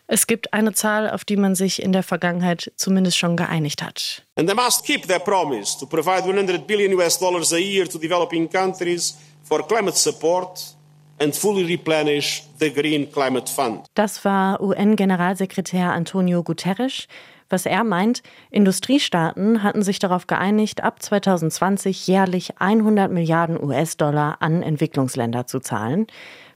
Es 0.08 0.26
gibt 0.26 0.52
eine 0.52 0.74
Zahl, 0.74 1.12
auf 1.12 1.26
die 1.26 1.38
man 1.38 1.54
sich 1.54 1.82
in 1.82 1.92
der 1.92 2.02
Vergangenheit 2.02 2.72
zumindest 2.76 3.18
schon 3.18 3.36
geeinigt 3.36 3.84
hat. 3.84 4.26
And 4.36 4.50
they 4.50 4.56
must 4.56 4.84
keep 4.84 5.08
their 5.08 5.20
promise 5.20 5.78
to 5.78 5.86
provide 5.86 6.24
100 6.24 6.66
billion 6.66 6.92
US 6.94 7.20
dollars 7.20 7.54
a 7.54 7.58
year 7.58 7.88
to 7.88 8.00
developing 8.00 8.50
countries 8.50 9.16
for 9.48 9.66
climate 9.68 9.96
support 9.96 10.76
and 11.20 11.36
fully 11.36 11.64
replenish 11.64 12.44
the 12.60 12.72
Green 12.72 13.12
Climate 13.12 13.50
Fund. 13.50 13.86
Das 13.96 14.24
war 14.26 14.62
UN-Generalsekretär 14.62 15.92
Antonio 15.92 16.44
Guterres. 16.44 17.08
Was 17.50 17.66
er 17.66 17.86
meint, 17.86 18.24
Industriestaaten 18.52 19.64
hatten 19.64 19.82
sich 19.82 20.00
darauf 20.00 20.28
geeinigt, 20.28 20.84
ab 20.84 21.02
2020 21.02 22.06
jährlich 22.06 22.60
100 22.60 23.10
Milliarden 23.10 23.62
US-Dollar 23.64 24.38
an 24.42 24.62
Entwicklungsländer 24.62 25.48
zu 25.48 25.62
zahlen. 25.62 26.08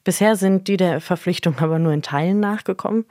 Bisher 0.04 0.36
sind 0.36 0.68
die 0.68 0.78
der 0.78 1.00
Verpflichtung 1.00 1.60
aber 1.60 1.80
nur 1.80 1.94
in 1.94 2.02
Teilen 2.02 2.42
nachgekommen. 2.42 3.06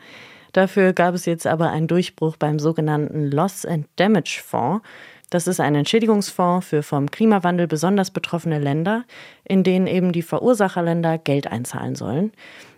Dafür 0.53 0.93
gab 0.93 1.15
es 1.15 1.27
jetzt 1.27 1.47
aber 1.47 1.71
einen 1.71 1.87
Durchbruch 1.87 2.37
beim 2.37 2.59
sogenannten 2.59 3.31
Loss 3.31 3.65
and 3.65 3.87
Damage 3.97 4.41
Fonds. 4.45 4.85
Das 5.31 5.47
ist 5.47 5.61
ein 5.61 5.77
Entschädigungsfonds 5.77 6.67
für 6.67 6.83
vom 6.83 7.11
Klimawandel 7.11 7.69
besonders 7.69 8.11
betroffene 8.11 8.59
Länder, 8.59 9.05
in 9.45 9.63
denen 9.63 9.87
eben 9.87 10.11
die 10.11 10.23
Verursacherländer 10.23 11.19
Geld 11.19 11.47
einzahlen 11.47 11.95
sollen. 11.95 12.33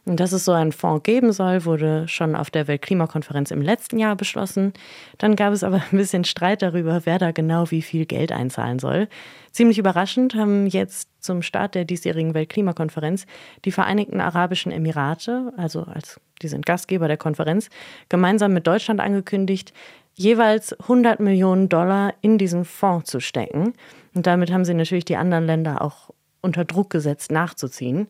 Und 0.04 0.18
dass 0.18 0.32
es 0.32 0.44
so 0.44 0.52
einen 0.52 0.73
Fonds 0.73 1.04
geben 1.04 1.32
soll, 1.32 1.64
wurde 1.64 2.09
schon 2.09 2.35
auf 2.35 2.50
der 2.50 2.66
Weltklimakonferenz 2.66 3.52
im 3.52 3.62
letzten 3.62 3.99
Jahr 3.99 4.16
beschlossen. 4.16 4.73
Dann 5.16 5.37
gab 5.37 5.52
es 5.52 5.62
aber 5.64 5.76
ein 5.92 5.97
bisschen 5.97 6.25
Streit 6.25 6.61
darüber, 6.61 7.02
wer 7.04 7.18
da 7.18 7.30
genau 7.30 7.71
wie 7.71 7.82
viel 7.82 8.04
Geld 8.04 8.32
einzahlen 8.32 8.80
soll. 8.80 9.09
Ziemlich 9.52 9.78
überraschend 9.78 10.35
haben 10.35 10.66
jetzt 10.66 11.09
zum 11.21 11.40
Start 11.40 11.75
der 11.75 11.85
diesjährigen 11.85 12.35
Weltklimakonferenz 12.35 13.26
die 13.64 13.73
Vereinigten 13.73 14.21
Arabischen 14.21 14.73
Emirate, 14.73 15.52
also 15.56 15.85
als 15.85 16.21
die 16.42 16.49
sind 16.49 16.66
Gastgeber 16.66 17.06
der 17.06 17.16
Konferenz, 17.16 17.68
gemeinsam 18.09 18.52
mit 18.52 18.66
Deutschland 18.66 19.00
angekündigt, 19.00 19.73
jeweils 20.14 20.73
100 20.81 21.21
Millionen 21.21 21.69
Dollar 21.69 22.14
in 22.21 22.38
diesen 22.38 22.64
Fonds 22.64 23.11
zu 23.11 23.21
stecken. 23.21 23.75
Und 24.14 24.26
damit 24.26 24.52
haben 24.52 24.64
sie 24.64 24.75
natürlich 24.75 25.04
die 25.04 25.16
anderen 25.16 25.47
Länder 25.47 25.83
auch 25.83 26.11
unter 26.40 26.64
Druck 26.64 26.90
gesetzt, 26.90 27.31
nachzuziehen. 27.31 28.09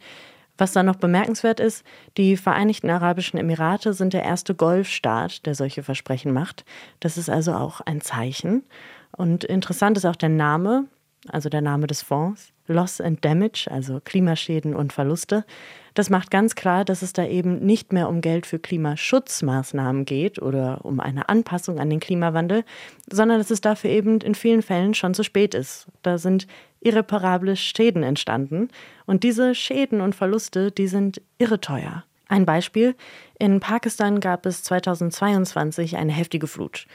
Was 0.59 0.73
dann 0.73 0.87
noch 0.87 0.97
bemerkenswert 0.97 1.61
ist, 1.61 1.85
die 2.16 2.37
Vereinigten 2.37 2.90
Arabischen 2.90 3.38
Emirate 3.38 3.94
sind 3.94 4.12
der 4.12 4.23
erste 4.23 4.54
Golfstaat, 4.54 5.47
der 5.47 5.54
solche 5.54 5.82
Versprechen 5.82 6.32
macht. 6.32 6.64
Das 7.00 7.16
ist 7.16 7.30
also 7.30 7.54
auch 7.54 7.80
ein 7.80 8.00
Zeichen. 8.00 8.64
Und 9.16 9.44
interessant 9.44 9.97
ist 9.97 10.04
auch 10.04 10.16
der 10.16 10.28
Name, 10.28 10.87
also 11.28 11.49
der 11.49 11.62
Name 11.62 11.87
des 11.87 12.02
Fonds. 12.02 12.52
Loss 12.66 13.00
and 13.00 13.25
Damage, 13.25 13.68
also 13.71 14.00
Klimaschäden 14.04 14.75
und 14.75 14.92
Verluste. 14.92 15.44
Das 15.94 16.08
macht 16.08 16.30
ganz 16.30 16.54
klar, 16.54 16.84
dass 16.84 17.02
es 17.02 17.12
da 17.12 17.26
eben 17.26 17.58
nicht 17.61 17.92
mehr 17.92 18.08
um 18.08 18.20
Geld 18.20 18.46
für 18.46 18.58
Klimaschutzmaßnahmen 18.58 20.04
geht 20.04 20.40
oder 20.40 20.84
um 20.84 21.00
eine 21.00 21.28
Anpassung 21.28 21.78
an 21.78 21.90
den 21.90 22.00
Klimawandel, 22.00 22.64
sondern 23.11 23.38
dass 23.38 23.50
es 23.50 23.61
dafür 23.61 23.90
eben 23.90 24.20
in 24.20 24.34
vielen 24.34 24.62
Fällen 24.62 24.94
schon 24.94 25.14
zu 25.14 25.22
spät 25.22 25.54
ist. 25.54 25.87
Da 26.02 26.18
sind 26.18 26.46
irreparable 26.80 27.56
Schäden 27.56 28.02
entstanden 28.02 28.68
und 29.06 29.22
diese 29.22 29.54
Schäden 29.54 30.00
und 30.00 30.14
Verluste, 30.14 30.70
die 30.70 30.88
sind 30.88 31.20
irre 31.38 31.61
teuer. 31.61 32.04
Ein 32.28 32.46
Beispiel. 32.46 32.94
In 33.38 33.61
Pakistan 33.61 34.18
gab 34.18 34.46
es 34.46 34.62
2022 34.62 35.96
eine 35.96 36.12
heftige 36.12 36.46
Flut. 36.46 36.87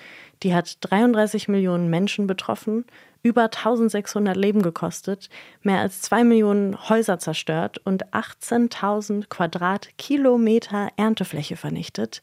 Die 0.41 0.55
hat 0.55 0.77
33 0.81 1.47
Millionen 1.47 1.91
Menschen 1.91 2.25
betroffen, 2.25 2.85
über 3.23 3.43
1600 3.43 4.35
Leben 4.35 4.61
gekostet, 4.61 5.29
mehr 5.61 5.79
als 5.79 6.01
zwei 6.01 6.23
Millionen 6.23 6.89
Häuser 6.89 7.19
zerstört 7.19 7.79
und 7.79 8.07
18.000 8.13 9.27
Quadratkilometer 9.27 10.89
Erntefläche 10.97 11.55
vernichtet. 11.55 12.21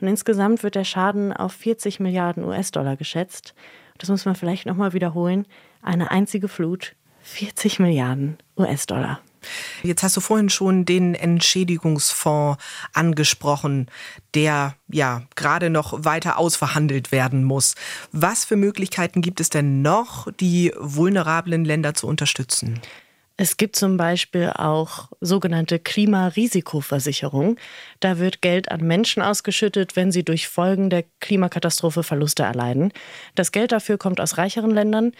Und 0.00 0.08
insgesamt 0.08 0.62
wird 0.62 0.74
der 0.74 0.84
Schaden 0.84 1.32
auf 1.32 1.52
40 1.52 2.00
Milliarden 2.00 2.44
US-Dollar 2.44 2.96
geschätzt. 2.96 3.54
Das 3.98 4.08
muss 4.08 4.24
man 4.24 4.34
vielleicht 4.34 4.66
nochmal 4.66 4.92
wiederholen. 4.92 5.46
Eine 5.82 6.10
einzige 6.10 6.48
Flut, 6.48 6.94
40 7.22 7.78
Milliarden 7.80 8.38
US-Dollar. 8.56 9.20
Jetzt 9.82 10.02
hast 10.02 10.16
du 10.16 10.20
vorhin 10.20 10.48
schon 10.48 10.84
den 10.84 11.14
Entschädigungsfonds 11.14 12.62
angesprochen, 12.92 13.88
der 14.34 14.74
ja 14.88 15.22
gerade 15.34 15.70
noch 15.70 16.04
weiter 16.04 16.38
ausverhandelt 16.38 17.12
werden 17.12 17.44
muss. 17.44 17.74
Was 18.12 18.44
für 18.44 18.56
Möglichkeiten 18.56 19.22
gibt 19.22 19.40
es 19.40 19.50
denn 19.50 19.82
noch, 19.82 20.30
die 20.40 20.72
vulnerablen 20.78 21.64
Länder 21.64 21.94
zu 21.94 22.06
unterstützen? 22.06 22.80
Es 23.38 23.58
gibt 23.58 23.76
zum 23.76 23.98
Beispiel 23.98 24.50
auch 24.54 25.10
sogenannte 25.20 25.78
Klimarisikoversicherung. 25.78 27.58
Da 28.00 28.18
wird 28.18 28.40
Geld 28.40 28.70
an 28.70 28.80
Menschen 28.80 29.22
ausgeschüttet, 29.22 29.94
wenn 29.94 30.10
sie 30.10 30.24
durch 30.24 30.48
Folgen 30.48 30.88
der 30.88 31.04
Klimakatastrophe 31.20 32.02
Verluste 32.02 32.44
erleiden. 32.44 32.92
Das 33.34 33.52
Geld 33.52 33.72
dafür 33.72 33.98
kommt 33.98 34.20
aus 34.20 34.38
reicheren 34.38 34.70
Ländern. 34.70 35.12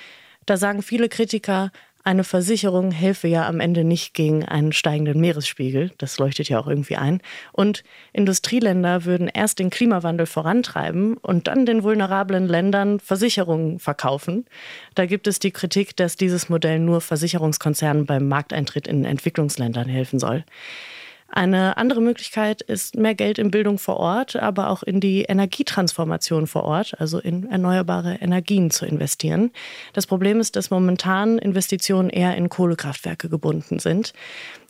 Da 0.46 0.56
sagen 0.56 0.82
viele 0.82 1.10
Kritiker, 1.10 1.72
eine 2.06 2.22
Versicherung 2.22 2.92
helfe 2.92 3.26
ja 3.26 3.48
am 3.48 3.58
Ende 3.58 3.82
nicht 3.82 4.14
gegen 4.14 4.44
einen 4.44 4.72
steigenden 4.72 5.20
Meeresspiegel. 5.20 5.90
Das 5.98 6.18
leuchtet 6.18 6.48
ja 6.48 6.60
auch 6.60 6.68
irgendwie 6.68 6.94
ein. 6.94 7.20
Und 7.52 7.82
Industrieländer 8.12 9.04
würden 9.04 9.26
erst 9.26 9.58
den 9.58 9.70
Klimawandel 9.70 10.26
vorantreiben 10.26 11.16
und 11.16 11.48
dann 11.48 11.66
den 11.66 11.82
vulnerablen 11.82 12.46
Ländern 12.46 13.00
Versicherungen 13.00 13.80
verkaufen. 13.80 14.46
Da 14.94 15.06
gibt 15.06 15.26
es 15.26 15.40
die 15.40 15.50
Kritik, 15.50 15.96
dass 15.96 16.14
dieses 16.14 16.48
Modell 16.48 16.78
nur 16.78 17.00
Versicherungskonzernen 17.00 18.06
beim 18.06 18.28
Markteintritt 18.28 18.86
in 18.86 19.04
Entwicklungsländern 19.04 19.88
helfen 19.88 20.20
soll. 20.20 20.44
Eine 21.36 21.76
andere 21.76 22.00
Möglichkeit 22.00 22.62
ist 22.62 22.96
mehr 22.96 23.14
Geld 23.14 23.38
in 23.38 23.50
Bildung 23.50 23.78
vor 23.78 23.98
Ort, 23.98 24.36
aber 24.36 24.70
auch 24.70 24.82
in 24.82 25.00
die 25.00 25.24
Energietransformation 25.24 26.46
vor 26.46 26.64
Ort, 26.64 26.98
also 26.98 27.18
in 27.18 27.50
erneuerbare 27.50 28.14
Energien 28.22 28.70
zu 28.70 28.86
investieren. 28.86 29.50
Das 29.92 30.06
Problem 30.06 30.40
ist, 30.40 30.56
dass 30.56 30.70
momentan 30.70 31.36
Investitionen 31.36 32.08
eher 32.08 32.34
in 32.38 32.48
Kohlekraftwerke 32.48 33.28
gebunden 33.28 33.80
sind. 33.80 34.14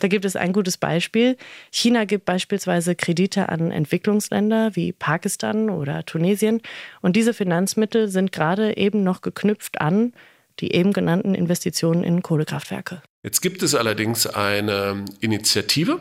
Da 0.01 0.09
gibt 0.09 0.25
es 0.25 0.35
ein 0.35 0.53
gutes 0.53 0.77
Beispiel. 0.77 1.37
China 1.71 2.05
gibt 2.05 2.25
beispielsweise 2.25 2.97
Kredite 2.97 3.49
an 3.49 3.71
Entwicklungsländer 3.71 4.75
wie 4.75 4.91
Pakistan 4.91 5.71
oder 5.71 6.05
Tunesien. 6.05 6.63
Und 7.01 7.15
diese 7.15 7.33
Finanzmittel 7.33 8.09
sind 8.09 8.33
gerade 8.33 8.77
eben 8.77 9.05
noch 9.05 9.21
geknüpft 9.21 9.81
an 9.81 10.15
die 10.61 10.75
eben 10.75 10.93
genannten 10.93 11.35
Investitionen 11.35 12.05
in 12.05 12.23
Kohlekraftwerke. 12.23 13.03
Jetzt 13.23 13.43
gibt 13.43 13.63
es 13.63 13.75
allerdings 13.75 14.27
eine 14.27 15.05
Initiative 15.21 15.99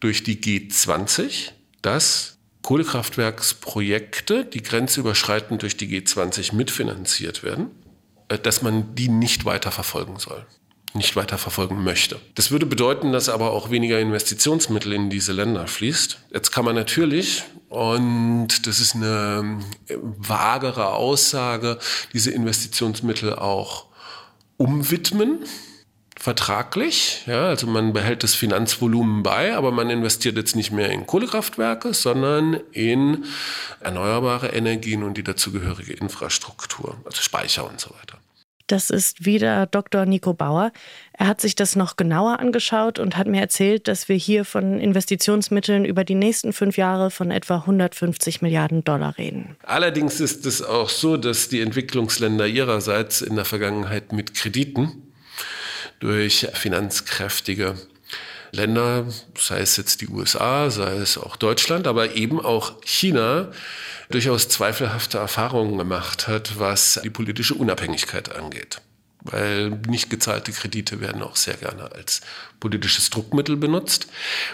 durch 0.00 0.22
die 0.22 0.40
G20, 0.40 1.50
dass 1.82 2.38
Kohlekraftwerksprojekte, 2.62 4.44
die 4.44 4.62
grenzüberschreitend 4.62 5.62
durch 5.62 5.76
die 5.76 5.88
G20 5.88 6.54
mitfinanziert 6.54 7.42
werden, 7.42 7.70
äh, 8.28 8.38
dass 8.38 8.62
man 8.62 8.94
die 8.94 9.08
nicht 9.08 9.44
weiter 9.44 9.70
verfolgen 9.70 10.18
soll, 10.18 10.44
nicht 10.94 11.16
weiter 11.16 11.38
verfolgen 11.38 11.82
möchte. 11.82 12.20
Das 12.34 12.50
würde 12.50 12.66
bedeuten, 12.66 13.12
dass 13.12 13.28
aber 13.28 13.52
auch 13.52 13.70
weniger 13.70 13.98
Investitionsmittel 14.00 14.92
in 14.92 15.10
diese 15.10 15.32
Länder 15.32 15.66
fließt. 15.66 16.18
Jetzt 16.32 16.50
kann 16.50 16.64
man 16.64 16.74
natürlich, 16.74 17.42
und 17.68 18.66
das 18.66 18.80
ist 18.80 18.94
eine 18.94 19.60
vagere 19.88 20.92
Aussage, 20.92 21.78
diese 22.12 22.30
Investitionsmittel 22.30 23.34
auch 23.34 23.87
umwidmen, 24.58 25.38
vertraglich. 26.18 27.22
Ja, 27.26 27.46
also 27.46 27.66
man 27.66 27.94
behält 27.94 28.22
das 28.22 28.34
Finanzvolumen 28.34 29.22
bei, 29.22 29.56
aber 29.56 29.70
man 29.70 29.88
investiert 29.88 30.36
jetzt 30.36 30.56
nicht 30.56 30.72
mehr 30.72 30.90
in 30.90 31.06
Kohlekraftwerke, 31.06 31.94
sondern 31.94 32.54
in 32.72 33.24
erneuerbare 33.80 34.48
Energien 34.48 35.04
und 35.04 35.16
die 35.16 35.24
dazugehörige 35.24 35.94
Infrastruktur, 35.94 36.96
also 37.06 37.22
Speicher 37.22 37.66
und 37.66 37.80
so 37.80 37.90
weiter. 37.90 38.18
Das 38.68 38.90
ist 38.90 39.24
wieder 39.24 39.66
Dr. 39.66 40.04
Nico 40.04 40.34
Bauer. 40.34 40.72
Er 41.14 41.26
hat 41.26 41.40
sich 41.40 41.56
das 41.56 41.74
noch 41.74 41.96
genauer 41.96 42.38
angeschaut 42.38 42.98
und 42.98 43.16
hat 43.16 43.26
mir 43.26 43.40
erzählt, 43.40 43.88
dass 43.88 44.08
wir 44.08 44.16
hier 44.16 44.44
von 44.44 44.78
Investitionsmitteln 44.78 45.86
über 45.86 46.04
die 46.04 46.14
nächsten 46.14 46.52
fünf 46.52 46.76
Jahre 46.76 47.10
von 47.10 47.30
etwa 47.30 47.56
150 47.56 48.42
Milliarden 48.42 48.84
Dollar 48.84 49.16
reden. 49.16 49.56
Allerdings 49.64 50.20
ist 50.20 50.44
es 50.44 50.62
auch 50.62 50.90
so, 50.90 51.16
dass 51.16 51.48
die 51.48 51.62
Entwicklungsländer 51.62 52.46
ihrerseits 52.46 53.22
in 53.22 53.36
der 53.36 53.46
Vergangenheit 53.46 54.12
mit 54.12 54.34
Krediten 54.34 55.02
durch 55.98 56.46
finanzkräftige 56.52 57.74
Länder, 58.52 59.06
sei 59.38 59.60
es 59.60 59.76
jetzt 59.76 60.00
die 60.00 60.08
USA, 60.08 60.70
sei 60.70 60.96
es 60.96 61.18
auch 61.18 61.36
Deutschland, 61.36 61.86
aber 61.86 62.14
eben 62.14 62.40
auch 62.40 62.80
China, 62.84 63.50
durchaus 64.10 64.48
zweifelhafte 64.48 65.18
Erfahrungen 65.18 65.76
gemacht 65.76 66.28
hat, 66.28 66.58
was 66.58 67.00
die 67.02 67.10
politische 67.10 67.54
Unabhängigkeit 67.54 68.34
angeht. 68.34 68.80
Weil 69.22 69.70
nicht 69.88 70.10
gezahlte 70.10 70.52
Kredite 70.52 71.00
werden 71.00 71.22
auch 71.22 71.36
sehr 71.36 71.54
gerne 71.54 71.92
als 71.92 72.20
politisches 72.60 73.10
Druckmittel 73.10 73.56
benutzt. 73.56 74.06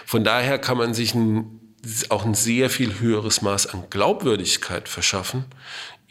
Von 0.05 0.23
daher 0.23 0.57
kann 0.57 0.77
man 0.77 0.93
sich 0.93 1.13
ein, 1.13 1.59
auch 2.09 2.25
ein 2.25 2.33
sehr 2.33 2.69
viel 2.69 2.99
höheres 2.99 3.41
Maß 3.41 3.67
an 3.67 3.85
Glaubwürdigkeit 3.89 4.89
verschaffen, 4.89 5.45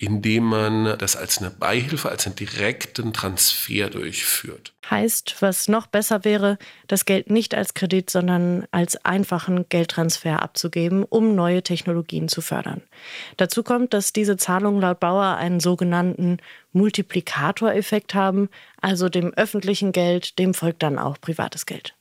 indem 0.04 0.44
man 0.44 0.98
das 0.98 1.16
als 1.16 1.38
eine 1.38 1.50
Beihilfe, 1.50 2.10
als 2.10 2.26
einen 2.26 2.36
direkten 2.36 3.12
Transfer 3.12 3.88
durchführt. 3.90 4.74
Heißt, 4.90 5.36
was 5.40 5.68
noch 5.68 5.86
besser 5.86 6.24
wäre, 6.24 6.58
das 6.88 7.06
Geld 7.06 7.30
nicht 7.30 7.54
als 7.54 7.74
Kredit, 7.74 8.10
sondern 8.10 8.66
als 8.70 9.02
einfachen 9.04 9.68
Geldtransfer 9.68 10.42
abzugeben, 10.42 11.04
um 11.04 11.34
neue 11.34 11.62
Technologien 11.62 12.28
zu 12.28 12.42
fördern. 12.42 12.82
Dazu 13.36 13.62
kommt, 13.62 13.94
dass 13.94 14.12
diese 14.12 14.36
Zahlungen 14.36 14.80
laut 14.80 15.00
Bauer 15.00 15.36
einen 15.36 15.60
sogenannten 15.60 16.38
Multiplikatoreffekt 16.72 18.14
haben, 18.14 18.48
also 18.80 19.08
dem 19.08 19.32
öffentlichen 19.32 19.92
Geld, 19.92 20.38
dem 20.38 20.54
folgt 20.54 20.82
dann 20.82 20.98
auch 20.98 21.20
privates 21.20 21.66
Geld. 21.66 21.94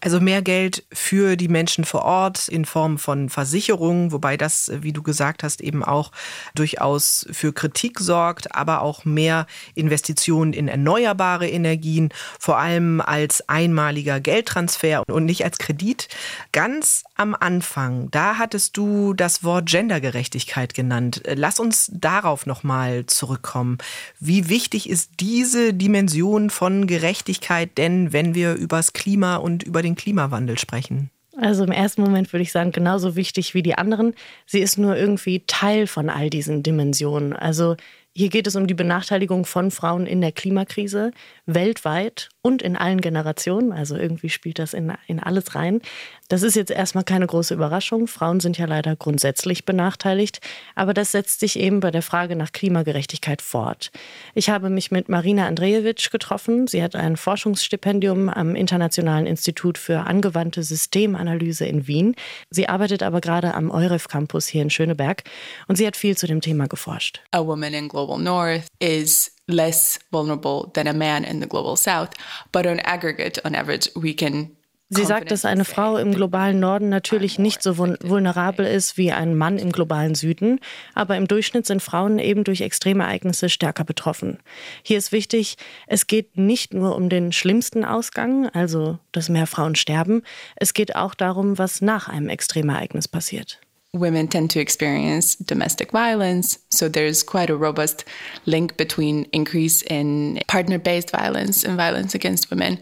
Also 0.00 0.20
mehr 0.20 0.42
Geld 0.42 0.84
für 0.92 1.36
die 1.36 1.48
Menschen 1.48 1.84
vor 1.84 2.02
Ort 2.02 2.48
in 2.48 2.64
Form 2.64 2.98
von 2.98 3.28
Versicherungen, 3.28 4.12
wobei 4.12 4.36
das, 4.36 4.70
wie 4.74 4.92
du 4.92 5.02
gesagt 5.02 5.42
hast, 5.42 5.60
eben 5.60 5.84
auch 5.84 6.12
durchaus 6.54 7.26
für 7.30 7.52
Kritik 7.52 8.00
sorgt, 8.00 8.54
aber 8.54 8.82
auch 8.82 9.04
mehr 9.04 9.46
Investitionen 9.74 10.52
in 10.52 10.68
erneuerbare 10.68 11.48
Energien, 11.48 12.10
vor 12.38 12.58
allem 12.58 13.00
als 13.00 13.48
einmaliger 13.48 14.20
Geldtransfer 14.20 15.02
und 15.08 15.24
nicht 15.24 15.44
als 15.44 15.58
Kredit. 15.58 16.08
Ganz 16.52 17.04
am 17.16 17.34
Anfang, 17.34 18.10
da 18.10 18.38
hattest 18.38 18.76
du 18.76 19.14
das 19.14 19.44
Wort 19.44 19.66
Gendergerechtigkeit 19.66 20.74
genannt. 20.74 21.22
Lass 21.26 21.60
uns 21.60 21.90
darauf 21.92 22.46
nochmal 22.46 23.06
zurückkommen. 23.06 23.78
Wie 24.20 24.48
wichtig 24.48 24.88
ist 24.88 25.12
diese 25.20 25.72
Dimension 25.72 26.50
von 26.50 26.86
Gerechtigkeit 26.86 27.76
denn, 27.78 28.12
wenn 28.12 28.34
wir 28.34 28.54
übers 28.54 28.92
Klima 28.92 29.36
und 29.36 29.53
über 29.62 29.82
den 29.82 29.94
Klimawandel 29.94 30.58
sprechen? 30.58 31.10
Also 31.36 31.64
im 31.64 31.72
ersten 31.72 32.02
Moment 32.02 32.32
würde 32.32 32.42
ich 32.42 32.52
sagen, 32.52 32.72
genauso 32.72 33.16
wichtig 33.16 33.54
wie 33.54 33.62
die 33.62 33.76
anderen. 33.76 34.14
Sie 34.46 34.60
ist 34.60 34.78
nur 34.78 34.96
irgendwie 34.96 35.44
Teil 35.46 35.86
von 35.86 36.08
all 36.08 36.30
diesen 36.30 36.62
Dimensionen. 36.62 37.32
Also 37.32 37.76
hier 38.16 38.28
geht 38.28 38.46
es 38.46 38.54
um 38.54 38.68
die 38.68 38.74
Benachteiligung 38.74 39.44
von 39.44 39.72
Frauen 39.72 40.06
in 40.06 40.20
der 40.20 40.30
Klimakrise, 40.30 41.10
weltweit 41.46 42.28
und 42.42 42.62
in 42.62 42.76
allen 42.76 43.00
Generationen. 43.00 43.72
Also 43.72 43.96
irgendwie 43.96 44.28
spielt 44.28 44.60
das 44.60 44.72
in, 44.72 44.92
in 45.08 45.18
alles 45.18 45.56
rein. 45.56 45.80
Das 46.28 46.42
ist 46.42 46.56
jetzt 46.56 46.70
erstmal 46.70 47.04
keine 47.04 47.26
große 47.26 47.52
Überraschung. 47.52 48.06
Frauen 48.06 48.40
sind 48.40 48.56
ja 48.56 48.64
leider 48.64 48.96
grundsätzlich 48.96 49.66
benachteiligt. 49.66 50.40
Aber 50.74 50.94
das 50.94 51.12
setzt 51.12 51.40
sich 51.40 51.58
eben 51.58 51.80
bei 51.80 51.90
der 51.90 52.00
Frage 52.00 52.34
nach 52.34 52.52
Klimagerechtigkeit 52.52 53.42
fort. 53.42 53.90
Ich 54.34 54.48
habe 54.48 54.70
mich 54.70 54.90
mit 54.90 55.10
Marina 55.10 55.46
Andrejewitsch 55.46 56.10
getroffen. 56.10 56.66
Sie 56.66 56.82
hat 56.82 56.96
ein 56.96 57.18
Forschungsstipendium 57.18 58.30
am 58.30 58.54
Internationalen 58.54 59.26
Institut 59.26 59.76
für 59.76 60.00
angewandte 60.00 60.62
Systemanalyse 60.62 61.66
in 61.66 61.86
Wien. 61.86 62.16
Sie 62.48 62.70
arbeitet 62.70 63.02
aber 63.02 63.20
gerade 63.20 63.52
am 63.52 63.70
EUREF 63.70 64.08
Campus 64.08 64.46
hier 64.46 64.62
in 64.62 64.70
Schöneberg. 64.70 65.24
Und 65.68 65.76
sie 65.76 65.86
hat 65.86 65.96
viel 65.96 66.16
zu 66.16 66.26
dem 66.26 66.40
Thema 66.40 66.68
geforscht. 66.68 67.20
A 67.32 67.44
woman 67.44 67.74
in 67.74 67.88
global 67.88 68.18
north 68.18 68.64
is 68.78 69.30
less 69.46 69.98
vulnerable 70.10 70.70
than 70.72 70.88
a 70.88 70.94
man 70.94 71.22
in 71.22 71.42
the 71.42 71.48
global 71.48 71.76
south. 71.76 72.10
But 72.50 72.66
on 72.66 72.80
aggregate, 72.80 73.44
on 73.44 73.54
average, 73.54 73.90
we 73.94 74.14
can 74.14 74.56
Sie 74.94 75.04
sagt, 75.04 75.30
dass 75.30 75.44
eine 75.44 75.64
Frau 75.64 75.96
im 75.96 76.14
globalen 76.14 76.60
Norden 76.60 76.88
natürlich 76.88 77.38
nicht 77.38 77.62
so 77.62 77.78
vulnerabel 77.78 78.64
ist 78.64 78.96
wie 78.96 79.10
ein 79.12 79.34
Mann 79.34 79.58
im 79.58 79.72
globalen 79.72 80.14
Süden, 80.14 80.60
aber 80.94 81.16
im 81.16 81.26
Durchschnitt 81.26 81.66
sind 81.66 81.82
Frauen 81.82 82.18
eben 82.18 82.44
durch 82.44 82.60
Extremereignisse 82.60 83.48
stärker 83.48 83.84
betroffen. 83.84 84.38
Hier 84.82 84.98
ist 84.98 85.10
wichtig, 85.10 85.56
es 85.86 86.06
geht 86.06 86.36
nicht 86.36 86.74
nur 86.74 86.94
um 86.96 87.08
den 87.08 87.32
schlimmsten 87.32 87.84
Ausgang, 87.84 88.48
also 88.50 88.98
dass 89.12 89.28
mehr 89.28 89.46
Frauen 89.46 89.74
sterben, 89.74 90.22
es 90.56 90.74
geht 90.74 90.94
auch 90.94 91.14
darum, 91.14 91.58
was 91.58 91.80
nach 91.80 92.08
einem 92.08 92.28
Extremereignis 92.28 93.08
passiert. 93.08 93.60
Women 93.94 94.28
tend 94.28 94.50
to 94.50 94.60
experience 94.60 95.36
domestic 95.36 95.92
violence. 95.92 96.58
So 96.70 96.88
there's 96.88 97.22
quite 97.22 97.48
a 97.48 97.56
robust 97.56 98.04
link 98.44 98.76
between 98.76 99.24
increase 99.32 99.82
in 99.82 100.40
partner-based 100.48 101.10
violence 101.10 101.64
and 101.64 101.76
violence 101.76 102.14
against 102.14 102.50
women 102.50 102.80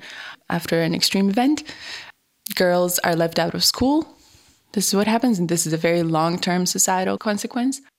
after 0.49 0.81
an 0.83 0.95
extreme 0.95 1.29
event. 1.29 1.63
Girls 2.55 2.99
are 3.01 3.15
left 3.15 3.39
out 3.39 3.55
of 3.55 3.63
school 3.63 4.07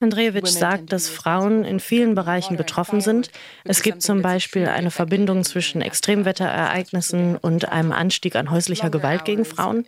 Andrejewitsch 0.00 0.48
sagt, 0.48 0.92
dass 0.92 1.08
Frauen 1.08 1.64
in 1.64 1.78
vielen 1.78 2.16
Bereichen 2.16 2.56
betroffen 2.56 3.00
sind. 3.00 3.30
Es 3.62 3.82
gibt 3.82 4.02
zum 4.02 4.22
Beispiel 4.22 4.66
eine 4.66 4.90
Verbindung 4.90 5.44
zwischen 5.44 5.80
Extremwetterereignissen 5.80 7.36
und 7.36 7.68
einem 7.68 7.92
Anstieg 7.92 8.34
an 8.34 8.50
häuslicher 8.50 8.90
Gewalt 8.90 9.24
gegen 9.24 9.44
Frauen. 9.44 9.86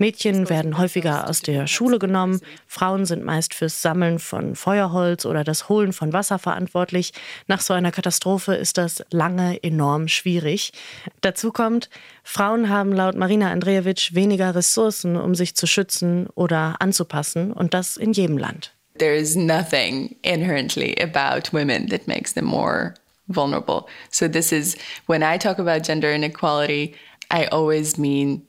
Mädchen 0.00 0.48
werden 0.50 0.76
häufiger 0.76 1.28
aus 1.28 1.40
der 1.40 1.68
Schule 1.68 2.00
genommen. 2.00 2.40
Frauen 2.66 3.06
sind 3.06 3.24
meist 3.24 3.54
fürs 3.54 3.80
Sammeln 3.80 4.18
von 4.18 4.56
Feuerholz 4.56 5.26
oder 5.26 5.44
das 5.44 5.68
Holen 5.68 5.92
von 5.92 6.12
Wasser 6.12 6.40
verantwortlich. 6.40 7.12
Nach 7.46 7.60
so 7.60 7.74
einer 7.74 7.92
Katastrophe 7.92 8.54
ist 8.54 8.76
das 8.76 9.04
lange 9.10 9.62
enorm 9.62 10.08
schwierig. 10.08 10.72
Dazu 11.20 11.52
kommt, 11.52 11.88
Frauen 12.24 12.70
haben 12.70 12.90
laut 12.90 13.14
Marina 13.14 13.52
Andrejewitsch 13.52 14.14
weniger 14.14 14.54
Ressourcen, 14.54 15.16
um 15.16 15.34
sich 15.34 15.54
zu 15.54 15.66
schützen 15.66 16.26
oder 16.34 16.76
anzupassen 16.80 17.52
und 17.52 17.74
das 17.74 17.96
in 17.96 18.12
jedem 18.12 18.38
Land. 18.38 18.72
There 18.98 19.14
is 19.14 19.36
nothing 19.36 20.16
inherently 20.22 20.96
about 21.00 21.52
women 21.52 21.88
that 21.88 22.08
makes 22.08 22.32
them 22.32 22.46
more 22.46 22.94
vulnerable. 23.28 23.86
So 24.10 24.26
this 24.26 24.52
is 24.52 24.76
when 25.06 25.22
I 25.22 25.38
talk 25.38 25.58
about 25.58 25.84
gender 25.84 26.12
inequality, 26.12 26.94
I 27.30 27.46
always 27.46 27.98
mean 27.98 28.42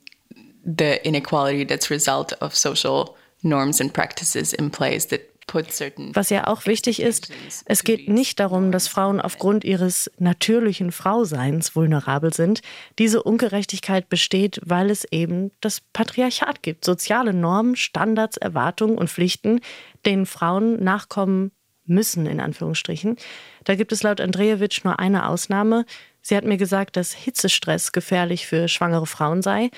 the 0.64 1.04
inequality 1.06 1.64
that's 1.64 1.90
result 1.90 2.32
of 2.40 2.54
social 2.54 3.16
norms 3.42 3.80
and 3.80 3.92
practices 3.92 4.54
in 4.54 4.70
place 4.70 5.06
that 5.06 5.35
was 5.52 6.30
ja 6.30 6.46
auch 6.48 6.66
wichtig 6.66 7.00
ist, 7.00 7.30
es 7.66 7.84
geht 7.84 8.08
nicht 8.08 8.40
darum, 8.40 8.72
dass 8.72 8.88
Frauen 8.88 9.20
aufgrund 9.20 9.64
ihres 9.64 10.10
natürlichen 10.18 10.90
Frauseins 10.90 11.76
vulnerabel 11.76 12.32
sind. 12.32 12.62
Diese 12.98 13.22
Ungerechtigkeit 13.22 14.08
besteht, 14.08 14.60
weil 14.64 14.90
es 14.90 15.04
eben 15.10 15.52
das 15.60 15.80
Patriarchat 15.92 16.62
gibt. 16.62 16.84
Soziale 16.84 17.32
Normen, 17.32 17.76
Standards, 17.76 18.36
Erwartungen 18.36 18.98
und 18.98 19.08
Pflichten, 19.08 19.60
denen 20.04 20.26
Frauen 20.26 20.82
nachkommen 20.82 21.52
müssen, 21.84 22.26
in 22.26 22.40
Anführungsstrichen. 22.40 23.16
Da 23.64 23.76
gibt 23.76 23.92
es 23.92 24.02
laut 24.02 24.20
Andrejewitsch 24.20 24.84
nur 24.84 24.98
eine 24.98 25.28
Ausnahme. 25.28 25.86
Sie 26.22 26.36
hat 26.36 26.44
mir 26.44 26.56
gesagt, 26.56 26.96
dass 26.96 27.12
Hitzestress 27.12 27.92
gefährlich 27.92 28.48
für 28.48 28.66
schwangere 28.66 29.06
Frauen 29.06 29.42
sei. 29.42 29.70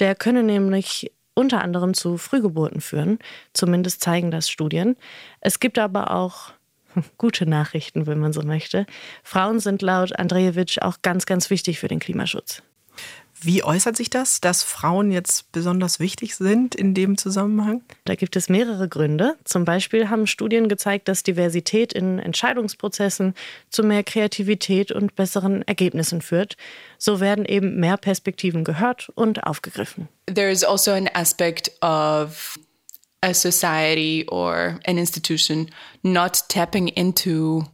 Der 0.00 0.16
könne 0.16 0.42
nämlich 0.42 1.12
unter 1.34 1.62
anderem 1.62 1.94
zu 1.94 2.18
Frühgeburten 2.18 2.80
führen. 2.80 3.18
Zumindest 3.52 4.02
zeigen 4.02 4.30
das 4.30 4.48
Studien. 4.50 4.96
Es 5.40 5.60
gibt 5.60 5.78
aber 5.78 6.12
auch 6.12 6.52
gute 7.18 7.46
Nachrichten, 7.46 8.06
wenn 8.06 8.18
man 8.18 8.32
so 8.32 8.42
möchte. 8.42 8.86
Frauen 9.22 9.60
sind 9.60 9.82
laut 9.82 10.18
Andrejewitsch 10.18 10.78
auch 10.80 10.98
ganz, 11.02 11.26
ganz 11.26 11.50
wichtig 11.50 11.78
für 11.78 11.88
den 11.88 12.00
Klimaschutz. 12.00 12.62
Wie 13.44 13.64
äußert 13.64 13.96
sich 13.96 14.08
das, 14.08 14.40
dass 14.40 14.62
Frauen 14.62 15.10
jetzt 15.10 15.50
besonders 15.50 15.98
wichtig 15.98 16.36
sind 16.36 16.76
in 16.76 16.94
dem 16.94 17.18
Zusammenhang? 17.18 17.82
Da 18.04 18.14
gibt 18.14 18.36
es 18.36 18.48
mehrere 18.48 18.88
Gründe. 18.88 19.36
Zum 19.42 19.64
Beispiel 19.64 20.08
haben 20.08 20.28
Studien 20.28 20.68
gezeigt, 20.68 21.08
dass 21.08 21.24
Diversität 21.24 21.92
in 21.92 22.20
Entscheidungsprozessen 22.20 23.34
zu 23.68 23.82
mehr 23.82 24.04
Kreativität 24.04 24.92
und 24.92 25.16
besseren 25.16 25.62
Ergebnissen 25.62 26.22
führt. 26.22 26.56
So 26.98 27.18
werden 27.18 27.44
eben 27.44 27.80
mehr 27.80 27.96
Perspektiven 27.96 28.62
gehört 28.62 29.10
und 29.16 29.44
aufgegriffen. 29.44 30.08
There 30.26 30.50
is 30.50 30.62
also 30.62 30.92
an 30.92 31.08
aspect 31.12 31.72
of 31.82 32.58
a 33.22 33.34
society 33.34 34.24
or 34.30 34.78
an 34.86 34.98
institution 34.98 35.68
not 36.02 36.48
tapping 36.48 36.86
into 36.86 37.64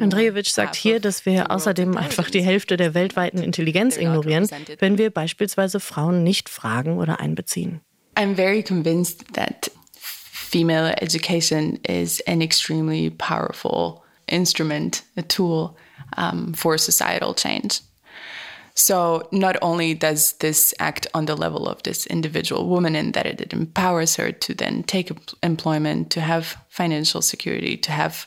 Andrejewitsch 0.00 0.50
sagt 0.50 0.76
hier, 0.76 1.00
dass 1.00 1.26
wir 1.26 1.50
außerdem 1.50 1.96
einfach 1.96 2.30
die 2.30 2.42
Hälfte 2.42 2.76
der 2.76 2.94
weltweiten 2.94 3.42
Intelligenz 3.42 3.96
ignorieren, 3.96 4.48
wenn 4.78 4.98
wir 4.98 5.10
beispielsweise 5.10 5.80
Frauen 5.80 6.22
nicht 6.22 6.48
fragen 6.48 6.98
oder 6.98 7.18
einbeziehen. 7.20 7.80
I'm 8.14 8.34
very 8.36 8.62
convinced 8.62 9.24
that 9.34 9.70
female 10.52 10.94
education 11.00 11.76
is 11.88 12.20
an 12.26 12.40
extremely 12.42 13.10
powerful 13.10 14.02
instrument, 14.26 15.02
a 15.16 15.22
tool 15.22 15.74
um, 16.16 16.54
for 16.54 16.78
societal 16.78 17.34
change. 17.34 17.80
So 18.74 19.28
not 19.32 19.56
only 19.60 19.94
does 19.94 20.32
this 20.34 20.72
act 20.78 21.06
on 21.14 21.26
the 21.26 21.36
level 21.36 21.68
of 21.68 21.82
this 21.82 22.06
individual 22.06 22.68
woman 22.68 22.96
in 22.96 23.12
that 23.12 23.26
it 23.26 23.52
empowers 23.52 24.16
her 24.16 24.32
to 24.32 24.54
then 24.54 24.82
take 24.82 25.10
employment, 25.42 26.10
to 26.12 26.20
have 26.20 26.56
financial 26.68 27.22
security, 27.22 27.76
to 27.76 27.92
have 27.92 28.26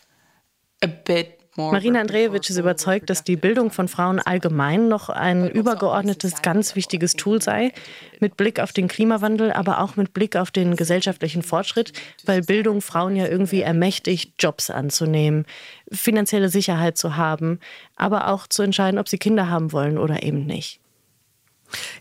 a 0.81 0.87
bit 0.87 1.34
Marina 1.57 2.01
Andrejewitsch 2.01 2.49
ist 2.49 2.57
überzeugt, 2.57 3.09
dass 3.09 3.23
die 3.23 3.37
Bildung 3.37 3.71
von 3.71 3.87
Frauen 3.87 4.19
allgemein 4.19 4.89
noch 4.89 5.09
ein 5.09 5.49
übergeordnetes, 5.49 6.41
ganz 6.41 6.75
wichtiges 6.75 7.13
Tool 7.13 7.41
sei, 7.41 7.71
mit 8.19 8.35
Blick 8.35 8.59
auf 8.59 8.73
den 8.73 8.87
Klimawandel, 8.87 9.53
aber 9.53 9.79
auch 9.79 9.95
mit 9.95 10.13
Blick 10.13 10.35
auf 10.35 10.51
den 10.51 10.75
gesellschaftlichen 10.75 11.43
Fortschritt, 11.43 11.93
weil 12.25 12.41
Bildung 12.41 12.81
Frauen 12.81 13.15
ja 13.15 13.27
irgendwie 13.27 13.61
ermächtigt, 13.61 14.33
Jobs 14.39 14.69
anzunehmen, 14.69 15.45
finanzielle 15.91 16.49
Sicherheit 16.49 16.97
zu 16.97 17.15
haben, 17.15 17.59
aber 17.95 18.27
auch 18.27 18.47
zu 18.47 18.61
entscheiden, 18.61 18.99
ob 18.99 19.07
sie 19.07 19.17
Kinder 19.17 19.49
haben 19.49 19.71
wollen 19.71 19.97
oder 19.97 20.23
eben 20.23 20.45
nicht. 20.45 20.81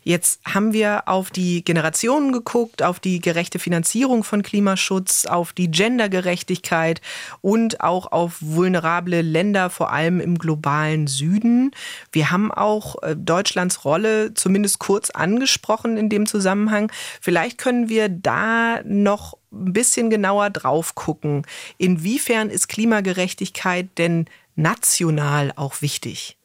Jetzt 0.03 0.41
haben 0.45 0.73
wir 0.73 1.05
auf 1.07 1.31
die 1.31 1.65
Generationen 1.65 2.33
geguckt, 2.33 2.83
auf 2.83 3.01
die 3.01 3.21
gerechte 3.21 3.59
Finanzierung 3.59 4.25
von 4.25 4.43
Klimaschutz, 4.43 5.25
auf 5.25 5.53
die 5.53 5.71
Gendergerechtigkeit 5.71 7.01
und 7.41 7.81
auch 7.81 8.13
auf 8.13 8.37
vulnerable 8.41 9.23
Länder, 9.23 9.71
vor 9.71 9.93
allem 9.93 10.21
im 10.21 10.39
globalen 10.39 11.07
Süden. 11.07 11.71
Wir 12.13 12.31
haben 12.31 12.53
auch 12.53 13.03
äh, 13.03 13.17
Deutschlands 13.17 13.85
Rolle 13.85 14.35
zumindest 14.35 14.79
kurz 14.79 15.11
angesprochen 15.11 15.97
in 15.97 16.09
dem 16.09 16.27
Zusammenhang. 16.27 16.91
Vielleicht 17.21 17.59
können 17.59 17.89
wir 17.89 18.09
da 18.09 18.83
noch 18.85 19.39
ein 19.53 19.73
bisschen 19.73 20.11
genauer 20.11 20.51
drauf 20.51 20.95
gucken. 20.95 21.47
Inwiefern 21.79 22.51
ist 22.51 22.69
Klimagerechtigkeit 22.69 23.89
denn 23.99 24.27
national 24.57 25.53
auch 25.57 25.81
wichtig? 25.83 26.37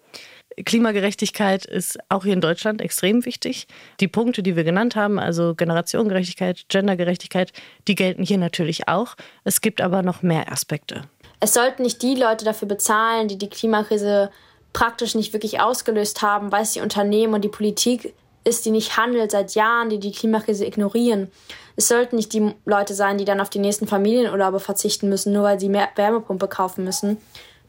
Klimagerechtigkeit 0.63 1.65
ist 1.65 1.99
auch 2.09 2.23
hier 2.23 2.33
in 2.33 2.41
Deutschland 2.41 2.81
extrem 2.81 3.25
wichtig. 3.25 3.67
Die 3.99 4.07
Punkte, 4.07 4.43
die 4.43 4.55
wir 4.55 4.63
genannt 4.63 4.95
haben, 4.95 5.19
also 5.19 5.55
Generationengerechtigkeit, 5.55 6.65
Gendergerechtigkeit, 6.69 7.51
die 7.87 7.95
gelten 7.95 8.23
hier 8.23 8.37
natürlich 8.37 8.87
auch. 8.87 9.15
Es 9.43 9.61
gibt 9.61 9.81
aber 9.81 10.01
noch 10.01 10.21
mehr 10.21 10.51
Aspekte. 10.51 11.03
Es 11.39 11.53
sollten 11.53 11.83
nicht 11.83 12.01
die 12.01 12.15
Leute 12.15 12.45
dafür 12.45 12.67
bezahlen, 12.67 13.27
die 13.27 13.37
die 13.37 13.49
Klimakrise 13.49 14.29
praktisch 14.73 15.15
nicht 15.15 15.33
wirklich 15.33 15.61
ausgelöst 15.61 16.21
haben, 16.21 16.51
weil 16.51 16.63
es 16.63 16.73
die 16.73 16.81
Unternehmen 16.81 17.33
und 17.33 17.43
die 17.43 17.49
Politik 17.49 18.13
ist, 18.43 18.65
die 18.65 18.71
nicht 18.71 18.97
handelt 18.97 19.31
seit 19.31 19.55
Jahren, 19.55 19.89
die 19.89 19.99
die 19.99 20.11
Klimakrise 20.11 20.65
ignorieren. 20.65 21.31
Es 21.75 21.87
sollten 21.87 22.17
nicht 22.17 22.33
die 22.33 22.53
Leute 22.65 22.93
sein, 22.93 23.17
die 23.17 23.25
dann 23.25 23.41
auf 23.41 23.49
die 23.49 23.59
nächsten 23.59 23.87
Familienurlaube 23.87 24.59
verzichten 24.59 25.09
müssen, 25.09 25.33
nur 25.33 25.43
weil 25.43 25.59
sie 25.59 25.69
mehr 25.69 25.89
Wärmepumpe 25.95 26.47
kaufen 26.47 26.83
müssen, 26.83 27.17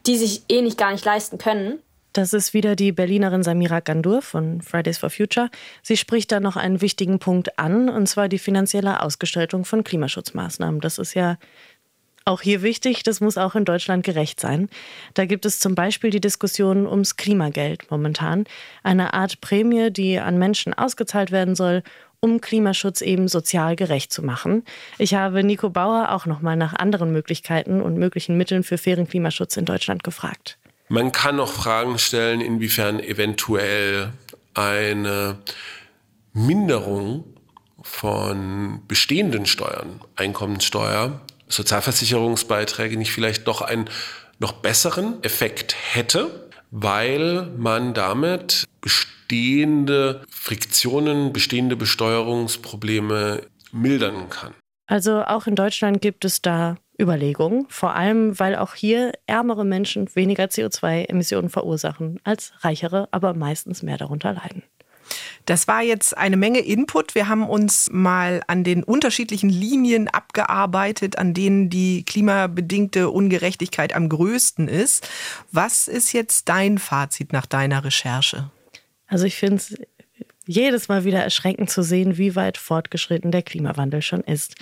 die 0.05 0.17
sich 0.17 0.43
eh 0.49 0.61
nicht 0.61 0.77
gar 0.77 0.91
nicht 0.91 1.05
leisten 1.05 1.37
können. 1.37 1.79
Das 2.13 2.33
ist 2.33 2.53
wieder 2.53 2.75
die 2.75 2.91
Berlinerin 2.91 3.43
Samira 3.43 3.79
Gandur 3.79 4.21
von 4.21 4.61
Fridays 4.61 4.97
for 4.97 5.09
Future. 5.09 5.49
Sie 5.81 5.95
spricht 5.95 6.31
da 6.31 6.39
noch 6.39 6.57
einen 6.57 6.81
wichtigen 6.81 7.19
Punkt 7.19 7.57
an, 7.57 7.89
und 7.89 8.07
zwar 8.07 8.27
die 8.27 8.39
finanzielle 8.39 9.01
Ausgestaltung 9.01 9.63
von 9.63 9.83
Klimaschutzmaßnahmen. 9.83 10.81
Das 10.81 10.97
ist 10.97 11.13
ja 11.13 11.37
auch 12.25 12.41
hier 12.41 12.61
wichtig, 12.61 13.03
das 13.03 13.21
muss 13.21 13.37
auch 13.37 13.55
in 13.55 13.65
Deutschland 13.65 14.05
gerecht 14.05 14.39
sein. 14.39 14.69
Da 15.13 15.25
gibt 15.25 15.45
es 15.45 15.59
zum 15.59 15.73
Beispiel 15.73 16.11
die 16.11 16.21
Diskussion 16.21 16.85
ums 16.85 17.15
Klimageld 17.15 17.89
momentan. 17.89 18.43
Eine 18.83 19.13
Art 19.13 19.41
Prämie, 19.41 19.89
die 19.89 20.19
an 20.19 20.37
Menschen 20.37 20.73
ausgezahlt 20.73 21.31
werden 21.31 21.55
soll, 21.55 21.81
um 22.19 22.39
Klimaschutz 22.39 23.01
eben 23.01 23.27
sozial 23.27 23.75
gerecht 23.75 24.13
zu 24.13 24.21
machen. 24.21 24.63
Ich 24.99 25.15
habe 25.15 25.43
Nico 25.43 25.71
Bauer 25.71 26.11
auch 26.11 26.27
noch 26.27 26.41
mal 26.41 26.55
nach 26.55 26.73
anderen 26.73 27.11
Möglichkeiten 27.11 27.81
und 27.81 27.97
möglichen 27.97 28.37
Mitteln 28.37 28.63
für 28.63 28.77
fairen 28.77 29.07
Klimaschutz 29.07 29.57
in 29.57 29.65
Deutschland 29.65 30.03
gefragt. 30.03 30.59
Man 30.91 31.13
kann 31.13 31.37
noch 31.37 31.53
Fragen 31.53 31.97
stellen, 31.97 32.41
inwiefern 32.41 32.99
eventuell 32.99 34.11
eine 34.53 35.37
Minderung 36.33 37.23
von 37.81 38.81
bestehenden 38.89 39.45
Steuern, 39.45 40.01
Einkommenssteuer, 40.17 41.21
Sozialversicherungsbeiträge 41.47 42.97
nicht 42.97 43.13
vielleicht 43.13 43.47
doch 43.47 43.61
einen 43.61 43.89
noch 44.39 44.51
besseren 44.51 45.23
Effekt 45.23 45.77
hätte, 45.93 46.49
weil 46.71 47.43
man 47.55 47.93
damit 47.93 48.65
bestehende 48.81 50.25
Friktionen, 50.29 51.31
bestehende 51.31 51.77
Besteuerungsprobleme 51.77 53.43
mildern 53.71 54.29
kann. 54.29 54.53
Also 54.87 55.23
auch 55.23 55.47
in 55.47 55.55
Deutschland 55.55 56.01
gibt 56.01 56.25
es 56.25 56.41
da 56.41 56.75
Überlegungen, 57.01 57.65
vor 57.69 57.95
allem 57.95 58.39
weil 58.39 58.55
auch 58.55 58.75
hier 58.75 59.11
ärmere 59.25 59.65
Menschen 59.65 60.13
weniger 60.15 60.45
CO2-Emissionen 60.45 61.49
verursachen 61.49 62.19
als 62.23 62.53
reichere, 62.59 63.07
aber 63.11 63.33
meistens 63.33 63.83
mehr 63.83 63.97
darunter 63.97 64.33
leiden. 64.33 64.63
Das 65.45 65.67
war 65.67 65.81
jetzt 65.81 66.17
eine 66.17 66.37
Menge 66.37 66.59
Input. 66.59 67.15
Wir 67.15 67.27
haben 67.27 67.47
uns 67.49 67.89
mal 67.91 68.41
an 68.47 68.63
den 68.63 68.83
unterschiedlichen 68.83 69.49
Linien 69.49 70.07
abgearbeitet, 70.07 71.17
an 71.17 71.33
denen 71.33 71.69
die 71.69 72.03
klimabedingte 72.05 73.09
Ungerechtigkeit 73.09 73.93
am 73.93 74.07
größten 74.07 74.67
ist. 74.67 75.09
Was 75.51 75.87
ist 75.87 76.13
jetzt 76.13 76.49
dein 76.49 76.77
Fazit 76.77 77.33
nach 77.33 77.45
deiner 77.45 77.83
Recherche? 77.83 78.49
Also 79.07 79.25
ich 79.25 79.35
finde 79.35 79.55
es 79.57 79.75
jedes 80.45 80.87
Mal 80.87 81.03
wieder 81.03 81.23
erschreckend 81.23 81.69
zu 81.69 81.81
sehen, 81.81 82.17
wie 82.17 82.35
weit 82.35 82.57
fortgeschritten 82.57 83.31
der 83.31 83.41
Klimawandel 83.41 84.01
schon 84.01 84.21
ist. 84.21 84.55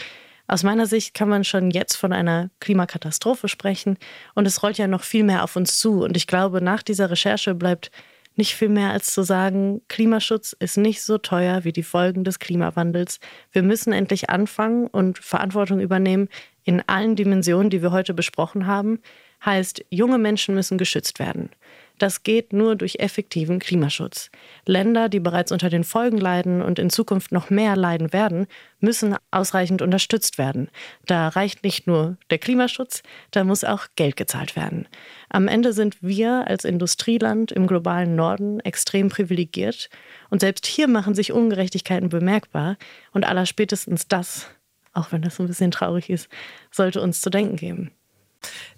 Aus 0.50 0.64
meiner 0.64 0.88
Sicht 0.88 1.14
kann 1.14 1.30
man 1.30 1.44
schon 1.44 1.70
jetzt 1.70 1.96
von 1.96 2.12
einer 2.12 2.50
Klimakatastrophe 2.60 3.48
sprechen 3.48 4.00
und 4.34 4.48
es 4.48 4.64
rollt 4.64 4.80
ja 4.80 4.88
noch 4.88 5.04
viel 5.04 5.24
mehr 5.24 5.44
auf 5.44 5.56
uns 5.56 5.78
zu. 5.78 6.04
Und 6.04 6.18
ich 6.18 6.26
glaube, 6.26 6.60
nach 6.60 6.82
dieser 6.82 7.12
Recherche 7.12 7.54
bleibt 7.54 7.92
nicht 8.36 8.56
viel 8.56 8.70
mehr 8.70 8.90
als 8.90 9.14
zu 9.14 9.22
sagen, 9.22 9.82
Klimaschutz 9.90 10.56
ist 10.58 10.78
nicht 10.78 11.04
so 11.04 11.20
teuer 11.20 11.66
wie 11.66 11.72
die 11.72 11.84
Folgen 11.84 12.24
des 12.24 12.40
Klimawandels. 12.40 13.20
Wir 13.52 13.62
müssen 13.62 13.94
endlich 13.94 14.32
anfangen 14.32 14.88
und 14.88 15.20
Verantwortung 15.20 15.80
übernehmen 15.82 16.30
in 16.64 16.82
allen 16.88 17.16
Dimensionen, 17.16 17.70
die 17.70 17.84
wir 17.84 17.92
heute 17.92 18.16
besprochen 18.16 18.66
haben. 18.66 19.02
Heißt, 19.46 19.86
junge 19.92 20.18
Menschen 20.18 20.56
müssen 20.56 20.80
geschützt 20.80 21.20
werden. 21.20 21.52
Das 22.00 22.24
geht 22.24 22.54
nur 22.54 22.76
durch 22.76 22.96
effektiven 23.00 23.60
Klimaschutz. 23.60 24.32
Länder, 24.66 25.10
die 25.10 25.20
bereits 25.20 25.52
unter 25.52 25.70
den 25.70 25.84
Folgen 25.84 26.18
leiden 26.18 26.62
und 26.62 26.80
in 26.80 26.90
Zukunft 26.90 27.32
noch 27.32 27.50
mehr 27.50 27.76
leiden 27.76 28.14
werden, 28.14 28.48
müssen 28.80 29.16
ausreichend 29.32 29.82
unterstützt 29.82 30.38
werden. 30.38 30.70
Da 31.06 31.28
reicht 31.28 31.64
nicht 31.64 31.88
nur 31.88 32.18
der 32.30 32.38
Klimaschutz, 32.38 33.04
da 33.32 33.44
muss 33.44 33.66
auch 33.66 33.88
Geld 33.98 34.16
gezahlt 34.16 34.56
werden. 34.56 34.88
Am 35.28 35.50
Ende 35.50 35.74
sind 35.74 36.02
wir 36.02 36.48
als 36.48 36.64
Industrieland 36.64 37.52
im 37.52 37.68
globalen 37.68 38.16
Norden 38.16 38.62
extrem 38.62 39.10
privilegiert 39.10 39.90
und 40.30 40.40
selbst 40.40 40.66
hier 40.66 40.88
machen 40.88 41.14
sich 41.14 41.34
Ungerechtigkeiten 41.34 42.08
bemerkbar 42.08 42.78
und 43.12 43.26
allerspätestens 43.26 44.08
das, 44.08 44.48
auch 44.94 45.12
wenn 45.12 45.22
das 45.22 45.40
ein 45.40 45.48
bisschen 45.48 45.72
traurig 45.72 46.10
ist, 46.10 46.30
sollte 46.72 47.02
uns 47.02 47.20
zu 47.20 47.30
denken 47.30 47.58
geben. 47.58 47.92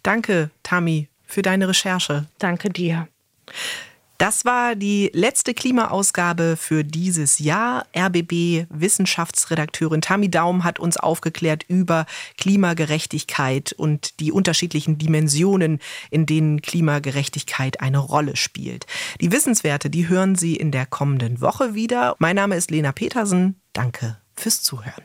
Danke, 0.02 0.50
Tami, 0.64 1.08
für 1.24 1.44
deine 1.44 1.68
Recherche. 1.68 2.26
Danke 2.40 2.70
dir. 2.70 3.08
Das 4.18 4.46
war 4.46 4.76
die 4.76 5.10
letzte 5.14 5.56
Klimaausgabe 5.56 6.56
für 6.56 6.84
dieses 6.84 7.40
Jahr. 7.40 7.88
RBB 7.98 8.68
Wissenschaftsredakteurin 8.70 10.02
Tami 10.02 10.30
Daum 10.30 10.64
hat 10.64 10.78
uns 10.78 10.98
aufgeklärt 10.98 11.66
über 11.68 12.06
Klimagerechtigkeit 12.38 13.74
und 13.74 14.20
die 14.20 14.32
unterschiedlichen 14.32 15.00
Dimensionen, 15.00 15.80
in 16.12 16.28
denen 16.28 16.62
Klimagerechtigkeit 16.62 17.82
eine 17.82 17.98
Rolle 17.98 18.36
spielt. 18.36 18.86
Die 19.22 19.32
Wissenswerte, 19.32 19.90
die 19.90 20.08
hören 20.08 20.36
Sie 20.36 20.56
in 20.56 20.70
der 20.70 20.86
kommenden 20.86 21.42
Woche 21.42 21.74
wieder. 21.74 22.16
Mein 22.20 22.36
Name 22.36 22.56
ist 22.58 22.70
Lena 22.70 22.92
Petersen. 22.92 23.60
Danke 23.74 24.18
fürs 24.36 24.62
Zuhören. 24.62 25.02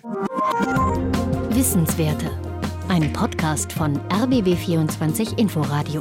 Wissenswerte 1.48 2.30
ein 2.88 3.12
Podcast 3.12 3.72
von 3.72 3.98
RBB24 4.10 5.38
Inforadio. 5.38 6.00